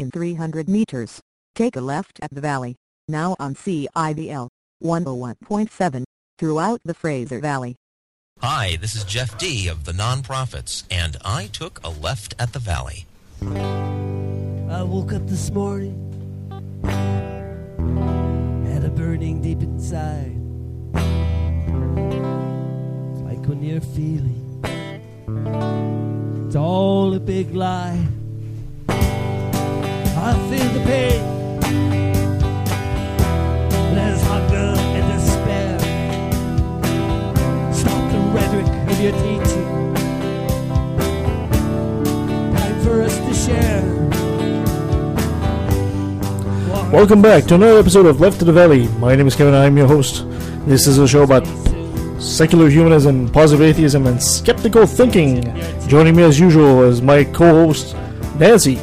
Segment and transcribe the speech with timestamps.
[0.00, 1.20] In 300 meters,
[1.54, 2.74] take a left at the valley,
[3.06, 4.48] now on CIVL
[4.82, 6.04] 101.7,
[6.38, 7.76] throughout the Fraser Valley.
[8.38, 12.58] Hi, this is Jeff Dee of the Non-Prophets, and I took a left at the
[12.58, 13.04] valley.
[13.42, 15.92] I woke up this morning,
[18.72, 20.34] had a burning deep inside.
[23.26, 24.46] Like when you're feeling
[26.46, 28.02] it's all a big lie.
[30.16, 31.22] I feel the pain.
[33.94, 35.78] There's hunger and despair.
[37.72, 39.68] Stop the rhetoric of your teaching.
[42.54, 43.82] Time for us to share.
[46.90, 48.88] Welcome back to another episode of Left to the Valley.
[48.98, 49.54] My name is Kevin.
[49.54, 50.26] I'm your host.
[50.66, 51.46] This is a show about
[52.20, 55.56] secular humanism, positive atheism, and skeptical thinking.
[55.88, 57.96] Joining me as usual is my co-host
[58.38, 58.76] Nancy,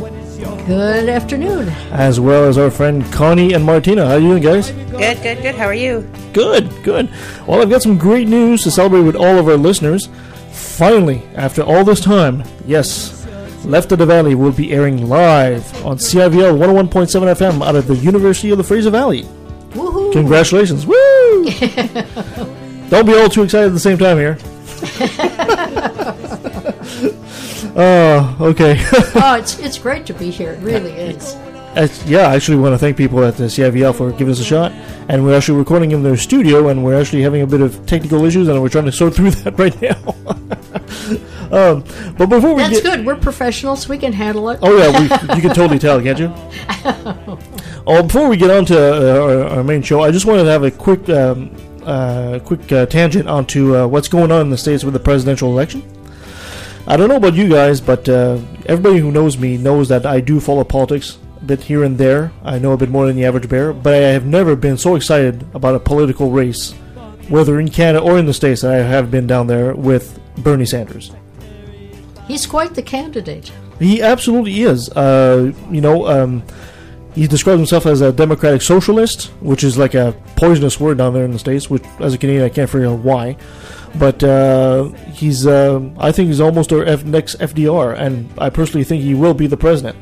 [0.67, 1.69] Good afternoon.
[1.93, 4.05] as well as our friend Conny and Martina.
[4.05, 4.71] How are you doing, guys?
[4.71, 5.55] Good, good, good.
[5.55, 6.01] How are you?
[6.33, 7.09] Good, good.
[7.47, 10.09] Well, I've got some great news to celebrate with all of our listeners.
[10.51, 13.25] Finally, after all this time, yes,
[13.63, 16.89] Left of the Valley will be airing live on CIVL 101.7
[17.35, 19.23] FM out of the University of the Fraser Valley.
[19.71, 20.11] Woohoo!
[20.11, 20.85] Congratulations!
[20.85, 21.45] Woo!
[22.89, 24.37] Don't be all too excited at the same time here.
[27.75, 28.77] Oh, okay.
[29.15, 30.51] oh, it's it's great to be here.
[30.51, 31.35] It really is.
[32.07, 34.71] Yeah, I actually want to thank people at the CIVL for giving us a shot.
[35.09, 38.25] And we're actually recording in their studio, and we're actually having a bit of technical
[38.25, 39.97] issues, and we're trying to sort through that right now.
[41.51, 41.83] um,
[42.17, 43.05] but before we That's get, good.
[43.05, 43.87] We're professionals.
[43.87, 44.59] We can handle it.
[44.63, 46.33] Oh yeah, we, you can totally tell, can't you?
[47.85, 50.49] oh, before we get on to uh, our, our main show, I just wanted to
[50.49, 54.57] have a quick, um, uh, quick uh, tangent onto uh, what's going on in the
[54.57, 55.83] states with the presidential election.
[56.89, 60.21] I don't know about you guys, but uh, everybody who knows me knows that I
[60.21, 62.31] do follow politics a bit here and there.
[62.45, 64.95] I know a bit more than the average bear, but I have never been so
[64.95, 66.71] excited about a political race,
[67.27, 70.65] whether in Canada or in the states, that I have been down there with Bernie
[70.65, 71.11] Sanders.
[72.25, 73.51] He's quite the candidate.
[73.79, 74.89] He absolutely is.
[74.89, 76.41] Uh, you know, um,
[77.15, 81.25] he describes himself as a democratic socialist, which is like a poisonous word down there
[81.25, 81.69] in the states.
[81.69, 83.35] Which, as a Canadian, I can't figure out why.
[83.95, 88.83] But uh, he's, uh, I think, he's almost our F- next FDR, and I personally
[88.83, 89.97] think he will be the president.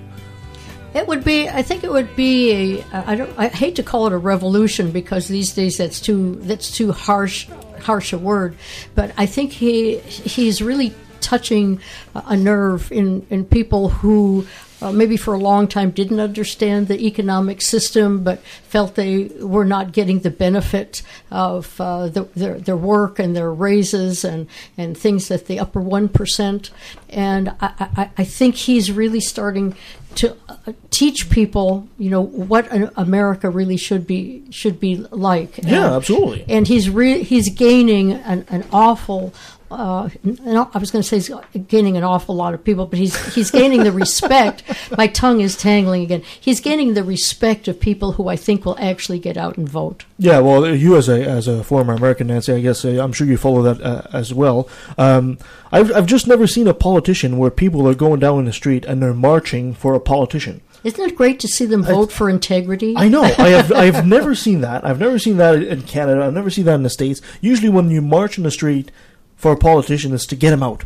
[0.94, 1.50] It would be.
[1.50, 2.82] I think it would be.
[2.82, 3.32] A, I don't.
[3.38, 6.36] I hate to call it a revolution because these days that's too.
[6.36, 7.48] That's too harsh.
[7.82, 8.56] Harsh a word.
[8.96, 11.82] But I think he he's really touching
[12.14, 14.48] a nerve in in people who
[14.82, 19.66] uh, maybe for a long time didn't understand the economic system, but felt they were
[19.66, 24.48] not getting the benefit of uh, the, their, their work and their raises and,
[24.78, 26.70] and things that the upper 1%.
[27.10, 29.76] And I, I, I think he's really starting
[30.16, 35.58] to uh, teach people, you know, what America really should be should be like.
[35.58, 36.46] Yeah, And- absolutely.
[36.48, 39.34] And he's re- he's gaining an, an awful.
[39.72, 41.32] Uh, no, I was going to say he's
[41.68, 44.64] gaining an awful lot of people, but he's he's gaining the respect.
[44.98, 46.22] My tongue is tangling again.
[46.40, 50.06] He's gaining the respect of people who I think will actually get out and vote.
[50.20, 53.26] Yeah, well, you as a as a former American, Nancy, I guess uh, I'm sure
[53.26, 54.70] you follow that uh, as well.
[55.00, 55.40] Um,
[55.72, 58.86] I've I've just never seen a politician where people are going down in the street
[58.86, 60.62] and they're marching for a politician.
[60.84, 62.94] Isn't it great to see them vote for integrity?
[62.96, 63.24] I know.
[63.24, 63.72] I have.
[63.72, 64.86] I have never seen that.
[64.86, 66.24] I've never seen that in Canada.
[66.24, 67.22] I've never seen that in the states.
[67.42, 68.92] Usually, when you march in the street
[69.36, 70.84] for a politician, is to get him out.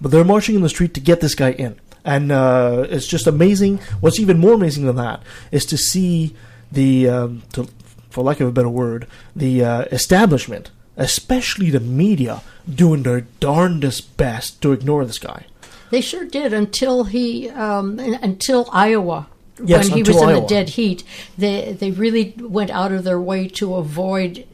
[0.00, 3.26] But they're marching in the street to get this guy in, and uh, it's just
[3.26, 3.78] amazing.
[4.00, 6.34] What's even more amazing than that is to see
[6.70, 7.68] the, um, to,
[8.10, 12.42] for lack of a better word, the uh, establishment, especially the media,
[12.72, 15.46] doing their darndest best to ignore this guy.
[15.90, 19.28] They sure did until he um, until Iowa.
[19.62, 20.40] Yes, when he was in Iowa.
[20.40, 21.04] the dead heat,
[21.36, 24.46] they they really went out of their way to avoid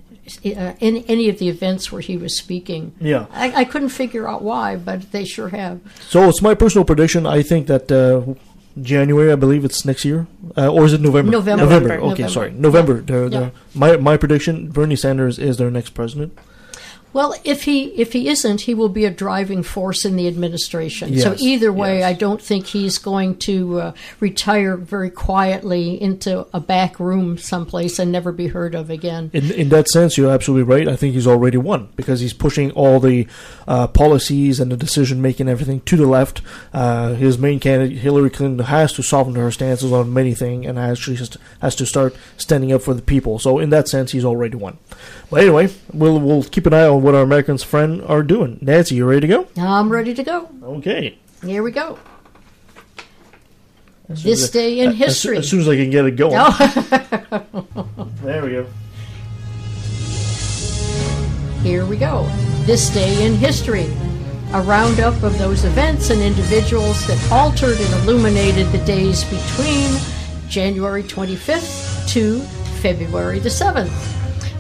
[0.45, 2.93] uh, any, any of the events where he was speaking.
[3.01, 3.27] Yeah.
[3.33, 5.81] I, I couldn't figure out why, but they sure have.
[6.09, 7.27] So it's my personal prediction.
[7.27, 8.35] I think that uh,
[8.81, 11.31] January, I believe it's next year, uh, or is it November?
[11.33, 11.65] November.
[11.65, 11.89] November.
[11.89, 12.07] November.
[12.13, 12.29] Okay, November.
[12.33, 12.95] sorry, November.
[13.01, 13.51] The- the- Yeah.
[13.75, 16.37] my my prediction: Bernie Sanders is their next president.
[17.13, 21.19] Well, if he if he isn't, he will be a driving force in the administration.
[21.19, 22.09] so either way, yes.
[22.09, 27.99] I don't think he's going to uh, retire very quietly into a back room someplace
[27.99, 29.31] and never be heard of again.
[29.33, 30.87] In in that sense, you're absolutely right.
[30.87, 33.27] I think he's already won because he's pushing all the
[33.67, 36.43] uh, policies and the decision making, everything to the left.
[36.73, 40.79] Uh, his main candidate, Hillary Clinton, has to soften her stances on many things and
[40.79, 43.39] actually has to, has to start standing up for the people.
[43.39, 44.79] So in that sense, he's already won.
[45.31, 48.59] But anyway, we'll we'll keep an eye on what our Americans friend are doing.
[48.61, 49.47] Nancy, you ready to go?
[49.57, 50.49] I'm ready to go.
[50.63, 51.19] Okay.
[51.45, 51.99] Here we go.
[54.09, 55.37] This day in As, history.
[55.39, 56.33] as soon as I can get it going.
[58.23, 58.67] There we go.
[61.63, 62.25] here we go.
[62.65, 63.87] This day in history.
[64.55, 69.91] A roundup of those events and individuals that altered and illuminated the days between
[70.49, 72.41] January 25th to
[72.81, 74.18] February the 7th.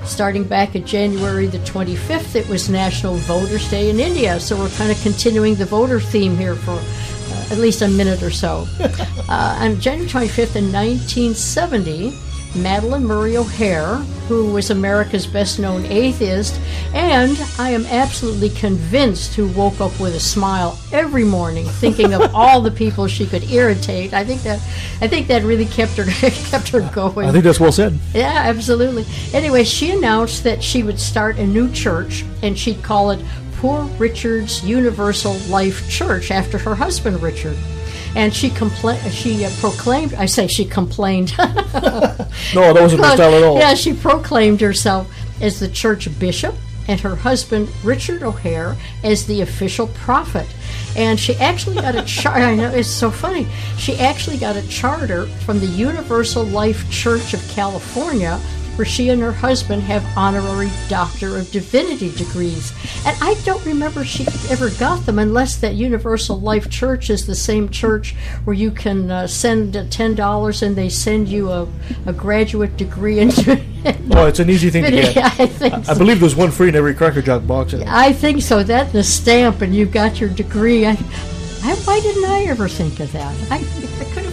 [0.08, 4.70] Starting back at January the 25th, it was National Voters' Day in India, so we're
[4.70, 8.66] kind of continuing the voter theme here for uh, at least a minute or so.
[8.80, 12.14] uh, on January 25th in 1970,
[12.54, 13.96] Madalyn Murray O'Hair,
[14.26, 16.60] who was America's best known atheist,
[16.94, 22.34] and I am absolutely convinced who woke up with a smile every morning thinking of
[22.34, 24.14] all the people she could irritate.
[24.14, 24.58] I think that
[25.00, 26.04] I think that really kept her
[26.50, 27.28] kept her going.
[27.28, 27.98] I think that's well said.
[28.14, 29.04] Yeah, absolutely.
[29.34, 33.20] Anyway, she announced that she would start a new church and she'd call it
[33.56, 37.56] Poor Richard's Universal Life Church after her husband Richard.
[38.16, 41.34] And she compla- she uh, proclaimed I say she complained.
[42.54, 43.58] No, that wasn't my style at all.
[43.58, 46.54] Yeah, she proclaimed herself as the church bishop
[46.86, 50.46] and her husband Richard O'Hair as the official prophet.
[50.96, 52.40] And she actually got a charter.
[52.40, 53.46] I know it's so funny.
[53.76, 58.40] She actually got a charter from the Universal Life Church of California,
[58.78, 62.72] where she and her husband have honorary Doctor of Divinity degrees.
[63.04, 67.34] And I don't remember she ever got them, unless that Universal Life Church is the
[67.34, 68.14] same church
[68.44, 71.68] where you can uh, send uh, ten dollars and they send you a,
[72.06, 73.60] a graduate degree into.
[74.12, 75.16] Oh, it's an easy thing to get.
[75.16, 75.98] I think I so.
[75.98, 77.74] believe there's one free in every Cracker Jack box.
[77.74, 78.62] I think so.
[78.62, 80.86] That and a stamp, and you've got your degree.
[80.86, 80.92] I,
[81.62, 83.34] I, why didn't I ever think of that?
[83.50, 84.27] I, I could have had a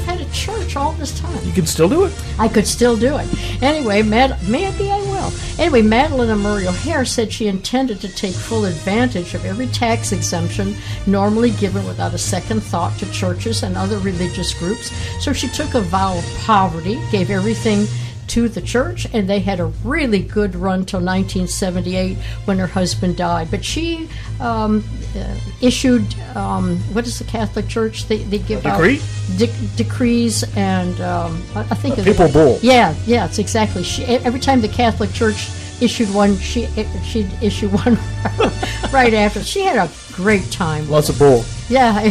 [0.46, 1.44] church all this time.
[1.44, 2.14] You can still do it.
[2.38, 3.28] I could still do it.
[3.64, 5.32] Anyway, Mad- maybe I will.
[5.58, 10.12] Anyway, Madalyn and Murray O'Hair said she intended to take full advantage of every tax
[10.12, 10.76] exemption
[11.08, 14.92] normally given without a second thought to churches and other religious groups.
[15.24, 17.88] So she took a vow of poverty, gave everything
[18.28, 23.18] to the church, and they had a really good run till 1978 when her husband
[23.18, 23.50] died.
[23.52, 24.84] But she um,
[25.16, 26.04] uh, issued
[26.36, 28.08] um, what is the Catholic Church?
[28.08, 29.02] They, they give out decree?
[29.38, 32.60] de- decrees and um, I, I think A papal bull.
[32.62, 33.84] Yeah, yeah, it's exactly.
[33.84, 35.50] She, every time the Catholic Church
[35.82, 36.68] issued one, she
[37.04, 37.96] she'd issue one
[38.92, 39.44] right after.
[39.44, 40.90] She had a great time.
[40.90, 41.44] Lots of bull.
[41.70, 42.10] Yeah.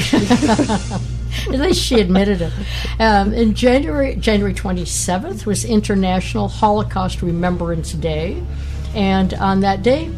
[1.48, 2.52] At least she admitted it.
[2.98, 8.42] Um, in January, January 27th was International Holocaust Remembrance Day,
[8.94, 10.10] and on that day,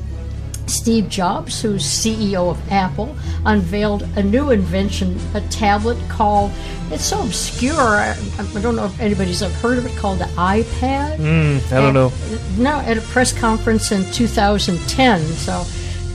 [0.66, 6.50] Steve Jobs, who's CEO of Apple, unveiled a new invention, a tablet called.
[6.90, 7.80] It's so obscure.
[7.80, 9.96] I, I don't know if anybody's ever heard of it.
[9.96, 11.18] Called the iPad.
[11.18, 12.12] Mm, I don't know.
[12.58, 15.20] No, at a press conference in 2010.
[15.22, 15.64] So,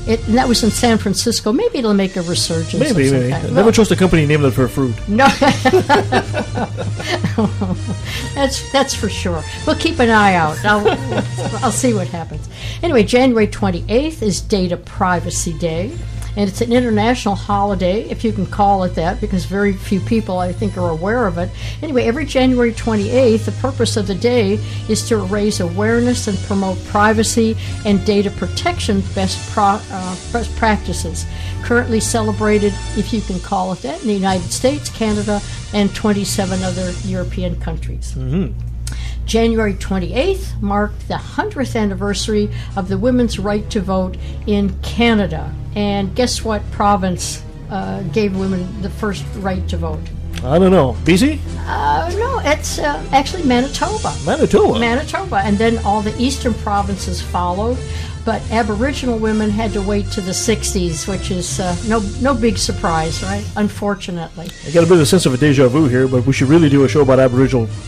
[0.08, 1.52] it and that was in San Francisco.
[1.54, 2.80] Maybe it'll make a resurgence.
[2.80, 3.30] Maybe, maybe.
[3.30, 3.44] kind.
[3.54, 4.96] Never Well, trust a company named for fruit.
[5.08, 5.28] no,
[8.36, 9.44] that's that's for sure.
[9.66, 10.64] We'll keep an eye out.
[10.66, 10.88] I'll,
[11.64, 12.48] I'll see what happens.
[12.84, 15.92] Anyway, January 28th is Data Privacy Day,
[16.38, 20.38] and it's an international holiday, if you can call it that, because very few people,
[20.38, 21.50] I think, are aware of it.
[21.82, 24.54] Anyway, every January 28th, the purpose of the day
[24.88, 31.26] is to raise awareness and promote privacy and data protection best, pro, uh, best practices.
[31.64, 35.42] Currently celebrated, if you can call it that, in the United States, Canada,
[35.74, 38.16] and 27 other European countries.
[39.26, 45.54] January 28th marked the 100th anniversary of the women's right to vote in Canada.
[45.76, 50.04] And guess what province uh, gave women the first right to vote?
[50.44, 50.94] I don't know.
[51.04, 51.40] BC?
[51.68, 54.16] Uh, no, it's uh, actually Manitoba.
[54.26, 54.80] Manitoba.
[54.80, 57.78] Manitoba, and then all the eastern provinces followed.
[58.24, 62.58] But Aboriginal women had to wait to the 60s, which is uh, no no big
[62.58, 63.44] surprise, right?
[63.56, 64.50] Unfortunately.
[64.68, 66.48] I got a bit of a sense of a deja vu here, but we should
[66.48, 67.66] really do a show about Aboriginal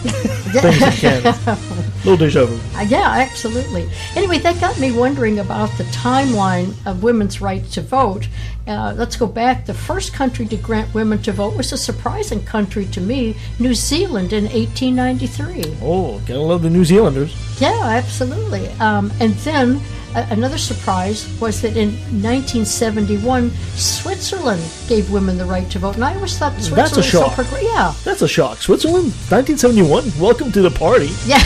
[0.54, 1.58] things in Canada.
[2.04, 2.60] little deja vu.
[2.78, 3.88] Uh, yeah, absolutely.
[4.16, 8.28] Anyway, that got me wondering about the timeline of women's right to vote.
[8.66, 9.66] Uh, let's go back.
[9.66, 13.74] The first country to grant women to vote was a surprising country to me, New
[13.74, 15.78] Zealand in 1893.
[15.82, 17.36] Oh, gotta love the New Zealanders.
[17.60, 18.68] Yeah, absolutely.
[18.80, 19.82] Um, and then
[20.16, 21.90] uh, another surprise was that in
[22.24, 25.96] 1971, Switzerland gave women the right to vote.
[25.96, 27.34] And I always thought Switzerland That's a was so shock.
[27.34, 28.60] progr- yeah, That's a shock.
[28.60, 30.06] Switzerland, 1971.
[30.20, 31.10] Welcome to the party.
[31.26, 31.42] Yeah,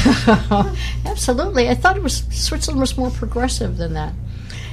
[1.05, 1.67] absolutely.
[1.69, 4.13] I thought it was Switzerland was more progressive than that.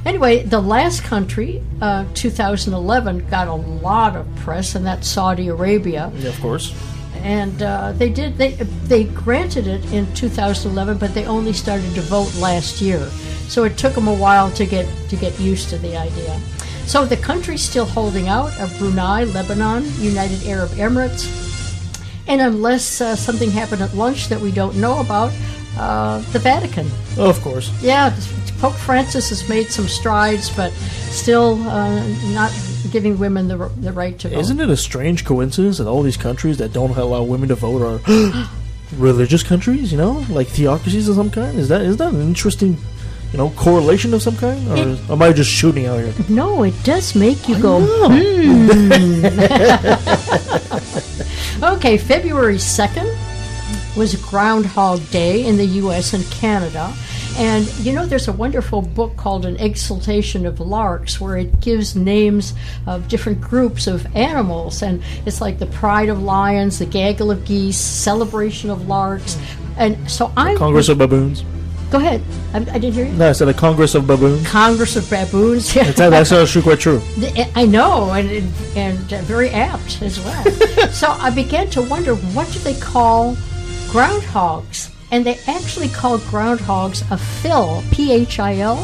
[0.04, 6.12] Anyway, the last country, uh, 2011, got a lot of press, and that's Saudi Arabia.
[6.16, 6.74] Yeah, of course.
[7.22, 8.52] And uh, they did they
[8.84, 13.00] they granted it in 2011, but they only started to vote last year.
[13.48, 16.38] So it took them a while to get to get used to the idea.
[16.86, 21.24] So the countries still holding out are Brunei, Lebanon, United Arab Emirates,
[22.26, 25.32] And unless uh, something happened at lunch that we don't know about,
[25.78, 26.88] uh, the Vatican.
[27.18, 27.70] Oh, of course.
[27.82, 28.14] Yeah,
[28.60, 32.52] Pope Francis has made some strides, but still uh, not
[32.90, 34.38] giving women the, the right to vote.
[34.38, 37.82] Isn't it a strange coincidence that all these countries that don't allow women to vote
[37.82, 38.00] are
[38.96, 39.90] religious countries?
[39.92, 41.58] You know, like theocracies of some kind.
[41.58, 42.76] Is that is that an interesting,
[43.32, 46.14] you know, correlation of some kind, or It- am I just shooting out here?
[46.28, 49.24] No, it does make you go, hmm.
[51.74, 53.23] okay, February 2nd
[53.96, 56.12] was Groundhog Day in the U.S.
[56.12, 56.92] and Canada.
[57.36, 61.96] And you know, there's a wonderful book called An Exaltation of Larks where it gives
[61.96, 62.54] names
[62.86, 64.82] of different groups of animals.
[64.82, 69.38] And it's like the pride of lions, the gaggle of geese, celebration of larks.
[69.76, 70.56] And so I'm.
[70.56, 71.44] Congress of baboons.
[71.90, 72.22] Go ahead.
[72.52, 73.12] I, I didn't hear you.
[73.12, 74.46] No, I said a Congress of baboons.
[74.48, 75.74] Congress of baboons.
[75.74, 75.90] Yeah.
[75.92, 77.00] that's actually quite true.
[77.20, 78.28] Eh, I know, and
[78.76, 80.44] and very apt as well.
[80.90, 83.36] so I began to wonder, what do they call
[83.94, 84.92] groundhogs?
[85.12, 88.76] And they actually call groundhogs a phil, P-H-I-L,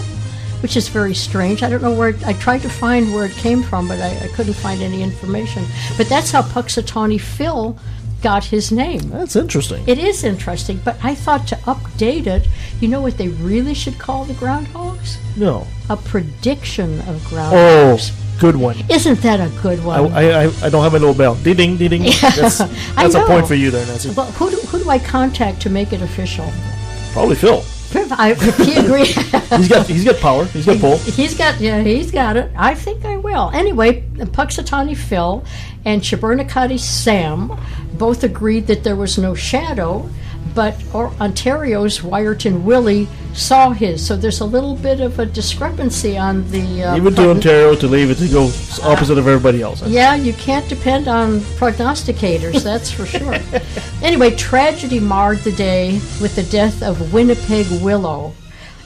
[0.63, 1.65] which is very strange.
[1.65, 2.11] I don't know where.
[2.11, 5.03] It, I tried to find where it came from, but I, I couldn't find any
[5.03, 5.65] information.
[5.97, 7.77] But that's how Punxsutawney Phil
[8.23, 9.01] got his name.
[9.11, 9.83] That's interesting.
[9.89, 12.47] It is interesting, but I thought to update it,
[12.79, 15.17] you know what they really should call the groundhogs?
[15.37, 15.67] No.
[15.89, 18.13] A prediction of Oh, groundhogs.
[18.41, 18.77] Good one.
[18.89, 20.13] Isn't that a good one?
[20.13, 21.35] I, I, I don't have my little bell.
[21.37, 22.03] Ding ding ding ding.
[22.23, 22.67] That's, I
[22.97, 24.11] that's a point for you there, Nancy.
[24.17, 26.51] well, who do, who do I contact to make it official?
[27.13, 27.63] Probably Phil.
[28.13, 29.15] I, he agrees,
[29.51, 30.45] He's got he's got power.
[30.47, 30.97] He's got pull.
[30.99, 32.51] he's got yeah, he's got it.
[32.57, 33.51] I think I will.
[33.53, 35.45] Anyway, Punxsutawney Phil
[35.85, 37.53] and Shubenacadie Sam
[37.95, 40.09] both agreed that there was no shadow,
[40.55, 44.05] but or Ontario's Wiarton Willie saw his.
[44.05, 46.85] So there's a little bit of a discrepancy on the.
[46.85, 48.45] Uh, Even to Ontario to leave it to go
[48.83, 49.87] opposite of everybody else.
[49.87, 53.37] Yeah, you can't depend on prognosticators, that's for sure.
[54.03, 58.35] Anyway, tragedy marred the day with the death of Winnipeg Willow.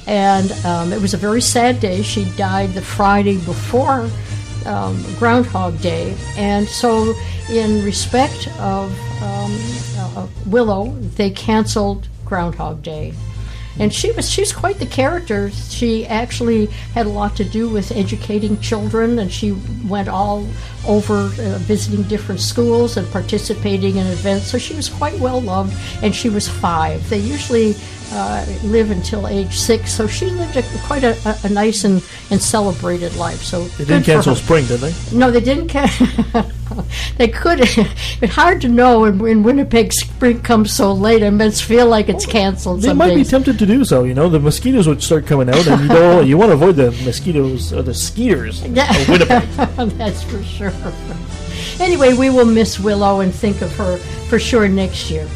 [0.07, 2.03] And um, it was a very sad day.
[2.03, 4.11] She died the Friday before
[4.67, 6.17] um, Groundhog Day.
[6.37, 7.15] And so,
[7.51, 8.91] in respect of
[9.23, 9.57] um,
[9.99, 13.15] uh, Willow, they canceled Groundhog Day
[13.79, 15.51] and she was she's quite the character.
[15.51, 19.53] She actually had a lot to do with educating children, and she
[19.87, 20.47] went all
[20.87, 24.47] over uh, visiting different schools and participating in events.
[24.47, 27.09] So she was quite well loved, and she was five.
[27.11, 27.75] They usually
[28.15, 32.41] uh, live until age six, so she lived a, quite a, a, nice and, and
[32.41, 33.43] celebrated life.
[33.43, 34.95] So They didn't cancel spring, did they?
[35.17, 35.69] No, they didn't.
[35.69, 36.47] Ca-
[37.19, 37.59] they could.
[37.61, 41.23] it's hard to know when, when Winnipeg spring comes so late.
[41.23, 42.83] It must feel like it's canceled.
[42.83, 44.05] They might be tempted to do so.
[44.05, 46.27] You know, the mosquitoes would start coming out, and you don't.
[46.27, 49.43] you want to avoid the mosquitoes or the skeeters of Winnipeg.
[49.99, 50.73] That's for sure.
[51.81, 53.97] Anyway, we will miss Willow and think of her
[54.29, 55.29] for sure next year.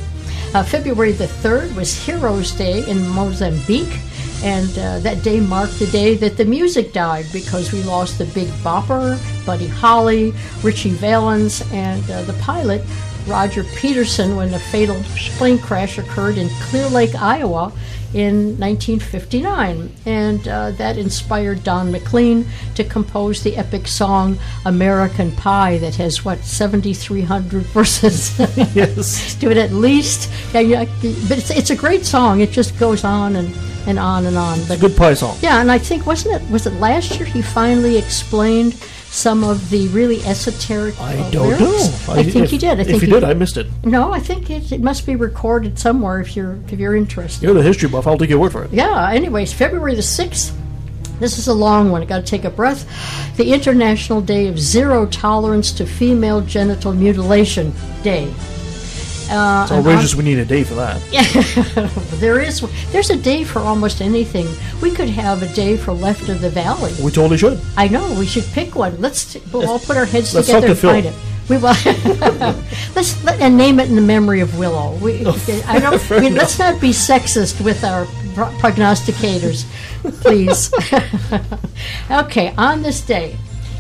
[0.55, 3.99] Uh, February the 3rd was Heroes Day in Mozambique,
[4.43, 8.25] and uh, that day marked the day that the music died because we lost the
[8.27, 12.83] Big Bopper, Buddy Holly, Ritchie Valens, and uh, the pilot,
[13.27, 14.97] Roger Peterson, when the fatal
[15.37, 17.71] plane crash occurred in Clear Lake, Iowa
[18.15, 19.93] in 1959.
[20.07, 26.25] And uh, that inspired Don McLean to compose the epic song American Pie that has,
[26.25, 28.39] what, 7,300 verses?
[28.75, 29.35] yes.
[29.41, 30.31] to it at least.
[30.53, 30.85] Yeah, yeah,
[31.29, 32.41] but it's, it's a great song.
[32.41, 33.55] It just goes on and,
[33.87, 34.59] and on and on.
[34.67, 35.37] But Good pie song.
[35.41, 38.75] yeah, and I think wasn't it was it last year he finally explained
[39.11, 41.01] some of the really esoteric.
[41.01, 42.09] I uh, don't lyrics?
[42.09, 42.15] know.
[42.15, 42.79] I, think if, he did.
[42.79, 43.67] I if think he did, I missed it.
[43.85, 47.43] no, I think it, it must be recorded somewhere if you're if you're interested.
[47.43, 48.07] You're the history buff.
[48.07, 48.73] I'll take your word for it.
[48.73, 50.55] Yeah, anyways, February the 6th.
[51.19, 52.01] This is a long one.
[52.01, 52.87] I got to take a breath.
[53.37, 57.73] The International Day of Zero Tolerance to Female Genital Mutilation
[58.03, 58.33] Day.
[59.31, 60.15] Uh, It's outrageous.
[60.15, 60.97] We need a day for that.
[60.97, 62.61] on- there is
[62.93, 64.47] there's a day for almost anything.
[64.81, 66.95] We could have a day for Left of the Valley.
[67.03, 67.61] We totally should.
[67.77, 68.99] I know we should pick one.
[69.01, 71.15] Let's t- we'll all put our heads let's together and find it.
[71.49, 71.75] We will.
[72.95, 74.97] let's let, and name it in the memory of Willow.
[74.97, 75.25] We,
[75.67, 75.99] I don't.
[76.09, 79.65] fair we, let's not be sexist with our pro- prognosticators,
[80.23, 80.71] please.
[82.11, 83.37] okay, on this day.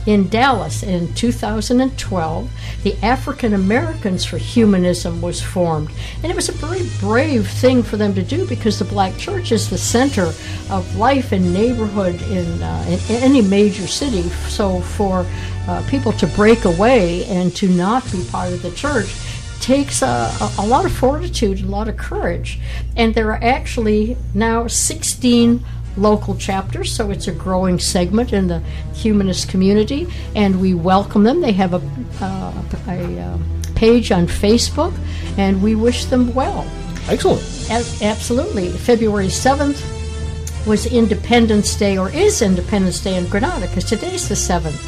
[0.09, 2.51] In Dallas in 2012,
[2.83, 5.91] the African Americans for Humanism was formed.
[6.23, 9.53] And it was a very brave thing for them to do because the black church
[9.53, 10.33] is the center
[10.71, 14.23] of life and neighborhood in, uh, in, any major city.
[14.49, 15.27] So for
[15.67, 19.15] uh, people to break away and to not be part of the church
[19.61, 20.07] takes a,
[20.41, 22.59] a, a lot of fortitude a lot of courage.
[22.97, 25.63] And there are actually now 16
[25.97, 28.61] local chapters, so it's a growing segment in the
[28.95, 31.41] humanist community, and we welcome them.
[31.41, 31.83] They have a,
[32.21, 34.93] uh, a, um page on Facebook,
[35.39, 36.67] and we wish them well.
[37.09, 37.41] Excellent.
[37.71, 38.71] A- absolutely.
[38.71, 39.81] February 7th
[40.67, 44.79] was Independence Day, or is Independence Day in Grenada, because today's the 7th.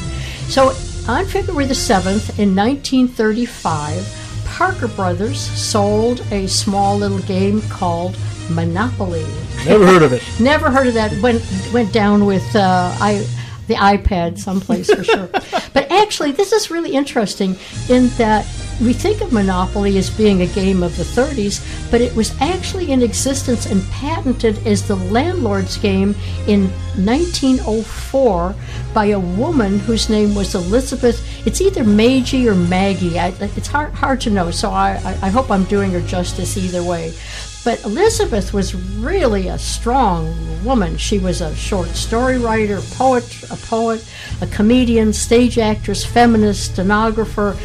[0.51, 0.73] So
[1.09, 8.15] on February the 7th, in 1935, Parker Brothers sold a small little game called
[8.49, 9.25] Monopoly.
[9.65, 10.23] Never heard of it.
[10.39, 11.13] Never heard of that.
[11.21, 11.43] Went
[11.73, 13.25] went down with uh, I
[13.67, 15.29] the iPad someplace for sure.
[15.73, 17.55] But actually, this is really interesting
[17.87, 18.45] in that
[18.81, 22.91] we think of Monopoly as being a game of the 30s, but it was actually
[22.91, 26.15] in existence and patented as the landlord's game
[26.47, 26.67] in
[27.05, 28.55] 1904
[28.93, 31.21] by a woman whose name was Elizabeth.
[31.47, 33.17] It's either Maggie or Maggie.
[33.17, 36.57] I, it's hard hard to know, so I, I, I hope I'm doing her justice
[36.57, 37.13] either way.
[37.63, 40.97] But Elizabeth was really a strong woman.
[40.97, 44.03] She was a short story writer, poet, a poet,
[44.41, 47.55] a comedian, stage actress, feminist, stenographer,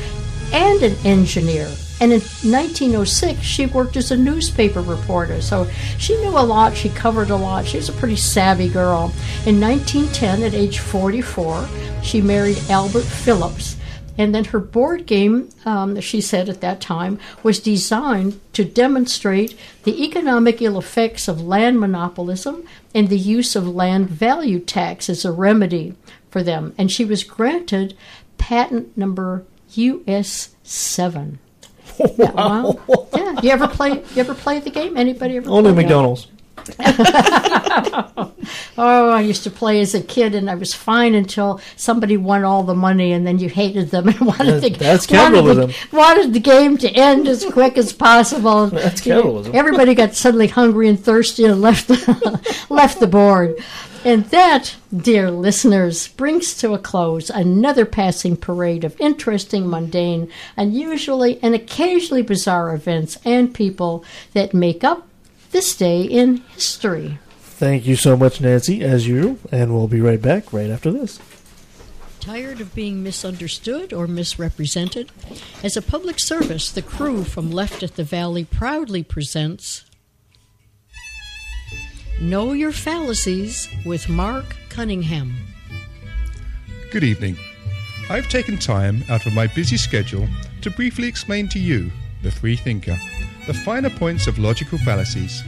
[0.53, 1.71] and an engineer.
[1.99, 5.41] And in 1906, she worked as a newspaper reporter.
[5.41, 5.67] So
[5.99, 7.67] she knew a lot, she covered a lot.
[7.67, 9.15] She was a pretty savvy girl.
[9.47, 11.67] In 1910, at age 44,
[12.03, 13.76] she married Albert Phillips.
[14.19, 19.59] And then her board game, um, she said at that time, was designed to demonstrate
[19.85, 25.25] the economic ill effects of land monopolism and the use of land value tax as
[25.25, 25.95] a remedy
[26.31, 26.75] for them.
[26.79, 27.97] And she was granted
[28.39, 29.45] patent number
[29.75, 31.39] US seven.
[31.99, 32.79] Yeah, wow.
[33.15, 33.41] Yeah.
[33.43, 33.91] You ever play?
[33.91, 34.97] You ever play the game?
[34.97, 35.49] Anybody ever?
[35.51, 35.83] Only play?
[35.83, 36.29] McDonald's.
[38.79, 42.45] Oh, I used to play as a kid, and I was fine until somebody won
[42.45, 45.75] all the money, and then you hated them and wanted the That's wanted the-.
[45.93, 48.67] Wanted the game to end as quick as possible.
[48.71, 49.55] That's capitalism.
[49.55, 53.57] Everybody got suddenly hungry and thirsty and left the, left the board.
[54.05, 61.41] And that, dear listeners, brings to a close another passing parade of interesting, mundane, unusually,
[61.43, 65.09] and occasionally bizarre events and people that make up
[65.51, 67.19] this day in history.
[67.41, 71.19] Thank you so much, Nancy, as usual, and we'll be right back right after this.
[72.21, 75.11] Tired of being misunderstood or misrepresented?
[75.63, 79.85] As a public service, the crew from Left at the Valley proudly presents
[82.21, 85.35] Know Your Fallacies with Mark Cunningham.
[86.91, 87.37] Good evening.
[88.11, 90.29] I've taken time out of my busy schedule
[90.63, 91.91] to briefly explain to you,
[92.27, 92.97] the free thinker,
[93.47, 95.45] the finer points of logical fallacies.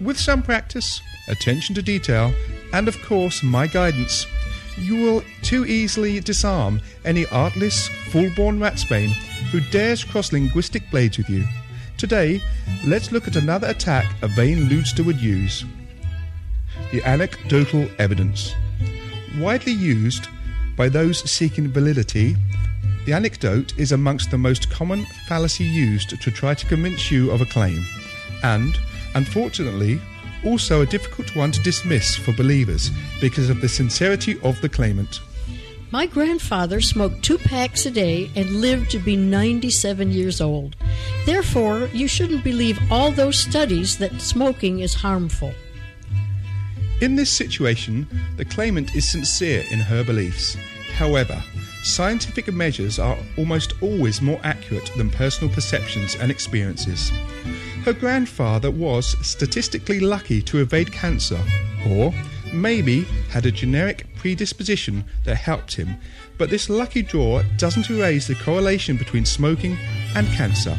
[0.00, 2.34] With some practice, attention to detail,
[2.72, 4.26] and of course my guidance,
[4.76, 9.12] you will too easily disarm any artless, full-born ratsbane
[9.52, 11.44] who dares cross linguistic blades with you.
[11.96, 12.42] Today,
[12.84, 15.64] let's look at another attack a vain ludster would use
[16.90, 18.52] the anecdotal evidence.
[19.38, 20.28] Widely used
[20.76, 22.36] by those seeking validity,
[23.04, 27.40] the anecdote is amongst the most common fallacy used to try to convince you of
[27.40, 27.84] a claim,
[28.42, 28.76] and,
[29.14, 30.00] unfortunately,
[30.44, 35.20] also a difficult one to dismiss for believers because of the sincerity of the claimant.
[35.92, 40.74] My grandfather smoked two packs a day and lived to be 97 years old.
[41.24, 45.54] Therefore, you shouldn't believe all those studies that smoking is harmful.
[47.00, 50.56] In this situation, the claimant is sincere in her beliefs.
[50.94, 51.42] However,
[51.86, 57.10] scientific measures are almost always more accurate than personal perceptions and experiences.
[57.84, 61.40] Her grandfather was statistically lucky to evade cancer,
[61.88, 62.12] or
[62.52, 65.96] maybe had a generic predisposition that helped him,
[66.36, 69.76] but this lucky draw doesn't erase the correlation between smoking
[70.14, 70.76] and cancer.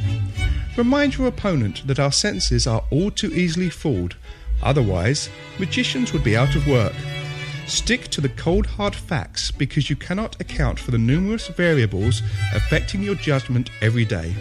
[0.76, 4.16] Remind your opponent that our senses are all too easily fooled.
[4.62, 6.94] Otherwise, magicians would be out of work.
[7.68, 12.22] Stick to the cold hard facts because you cannot account for the numerous variables
[12.54, 14.34] affecting your judgment every day.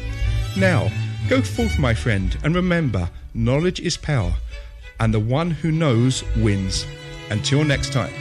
[0.56, 0.92] Now,
[1.28, 4.32] go forth, my friend, and remember knowledge is power,
[5.00, 6.86] and the one who knows wins.
[7.28, 8.14] Until next time.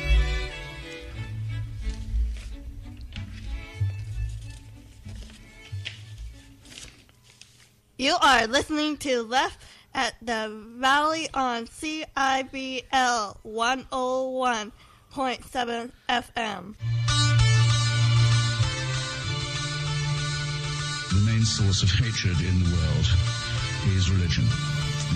[7.97, 9.61] You are listening to Left
[9.93, 13.37] at the Valley on CIVL
[15.15, 16.75] 101.7 FM.
[21.09, 23.07] The main source of hatred in the world
[23.95, 24.43] is religion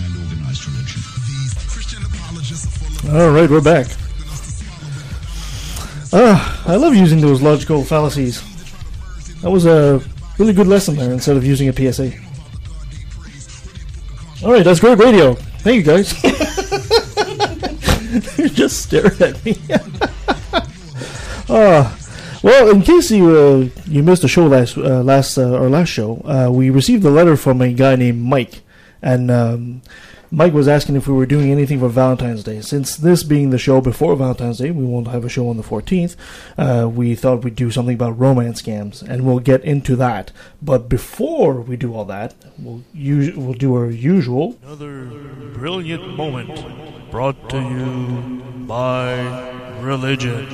[0.02, 1.02] and organized religion.
[3.12, 3.88] All right, we're back.
[6.14, 8.40] Ah, I love using those logical fallacies.
[9.42, 10.00] That was a
[10.38, 12.10] really good lesson there instead of using a PSA.
[14.42, 15.34] All right, that's great radio.
[15.34, 16.14] Thank you guys.
[18.38, 19.56] you just stared at me.
[21.48, 21.96] Ah,
[22.42, 25.88] Well, in case you uh, you missed the show last uh, last uh, our last
[25.90, 28.62] show, uh, we received a letter from a guy named Mike,
[29.02, 29.82] and um,
[30.32, 32.60] Mike was asking if we were doing anything for Valentine's Day.
[32.60, 35.64] Since this being the show before Valentine's Day, we won't have a show on the
[35.64, 36.14] 14th.
[36.56, 40.30] Uh, we thought we'd do something about romance scams, and we'll get into that.
[40.62, 44.56] But before we do all that, we'll us- we'll do our usual.
[44.62, 45.06] Another
[45.52, 50.46] brilliant moment brought to you by religion.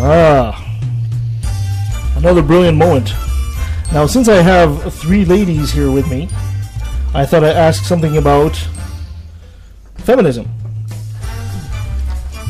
[0.00, 0.62] Ah,
[2.16, 3.14] another brilliant moment.
[3.92, 6.28] Now, since I have three ladies here with me,
[7.14, 8.54] I thought I'd ask something about
[9.96, 10.46] feminism.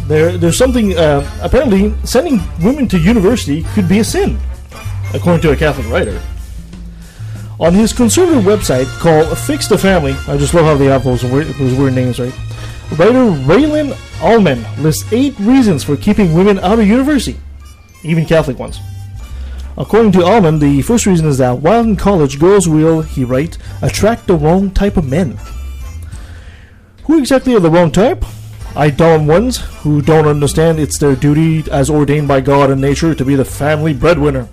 [0.09, 0.99] There, there's something.
[0.99, 4.39] Uh, apparently, sending women to university could be a sin,
[5.15, 6.21] according to a Catholic writer.
[7.61, 11.25] On his conservative website called Fix the Family, I just love how they have those
[11.25, 12.33] weird, those weird names, right?
[12.93, 17.39] Writer Raylan Allman lists eight reasons for keeping women out of university,
[18.03, 18.81] even Catholic ones.
[19.79, 23.59] According to Allman, the first reason is that while in college, girls will, he writes,
[23.81, 25.39] attract the wrong type of men.
[27.05, 28.25] Who exactly are the wrong type?
[28.75, 33.15] I dumb ones who don't understand it's their duty as ordained by God and nature
[33.15, 34.49] to be the family breadwinner.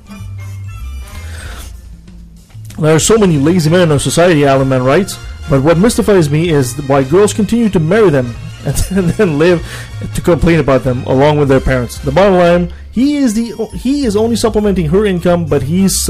[2.77, 5.17] There are so many lazy men in our society, Allen writes,
[5.49, 8.35] but what mystifies me is why girls continue to marry them
[8.65, 8.75] and
[9.09, 9.65] then live
[10.13, 11.99] to complain about them along with their parents.
[11.99, 16.09] The bottom line, he is the he is only supplementing her income, but he's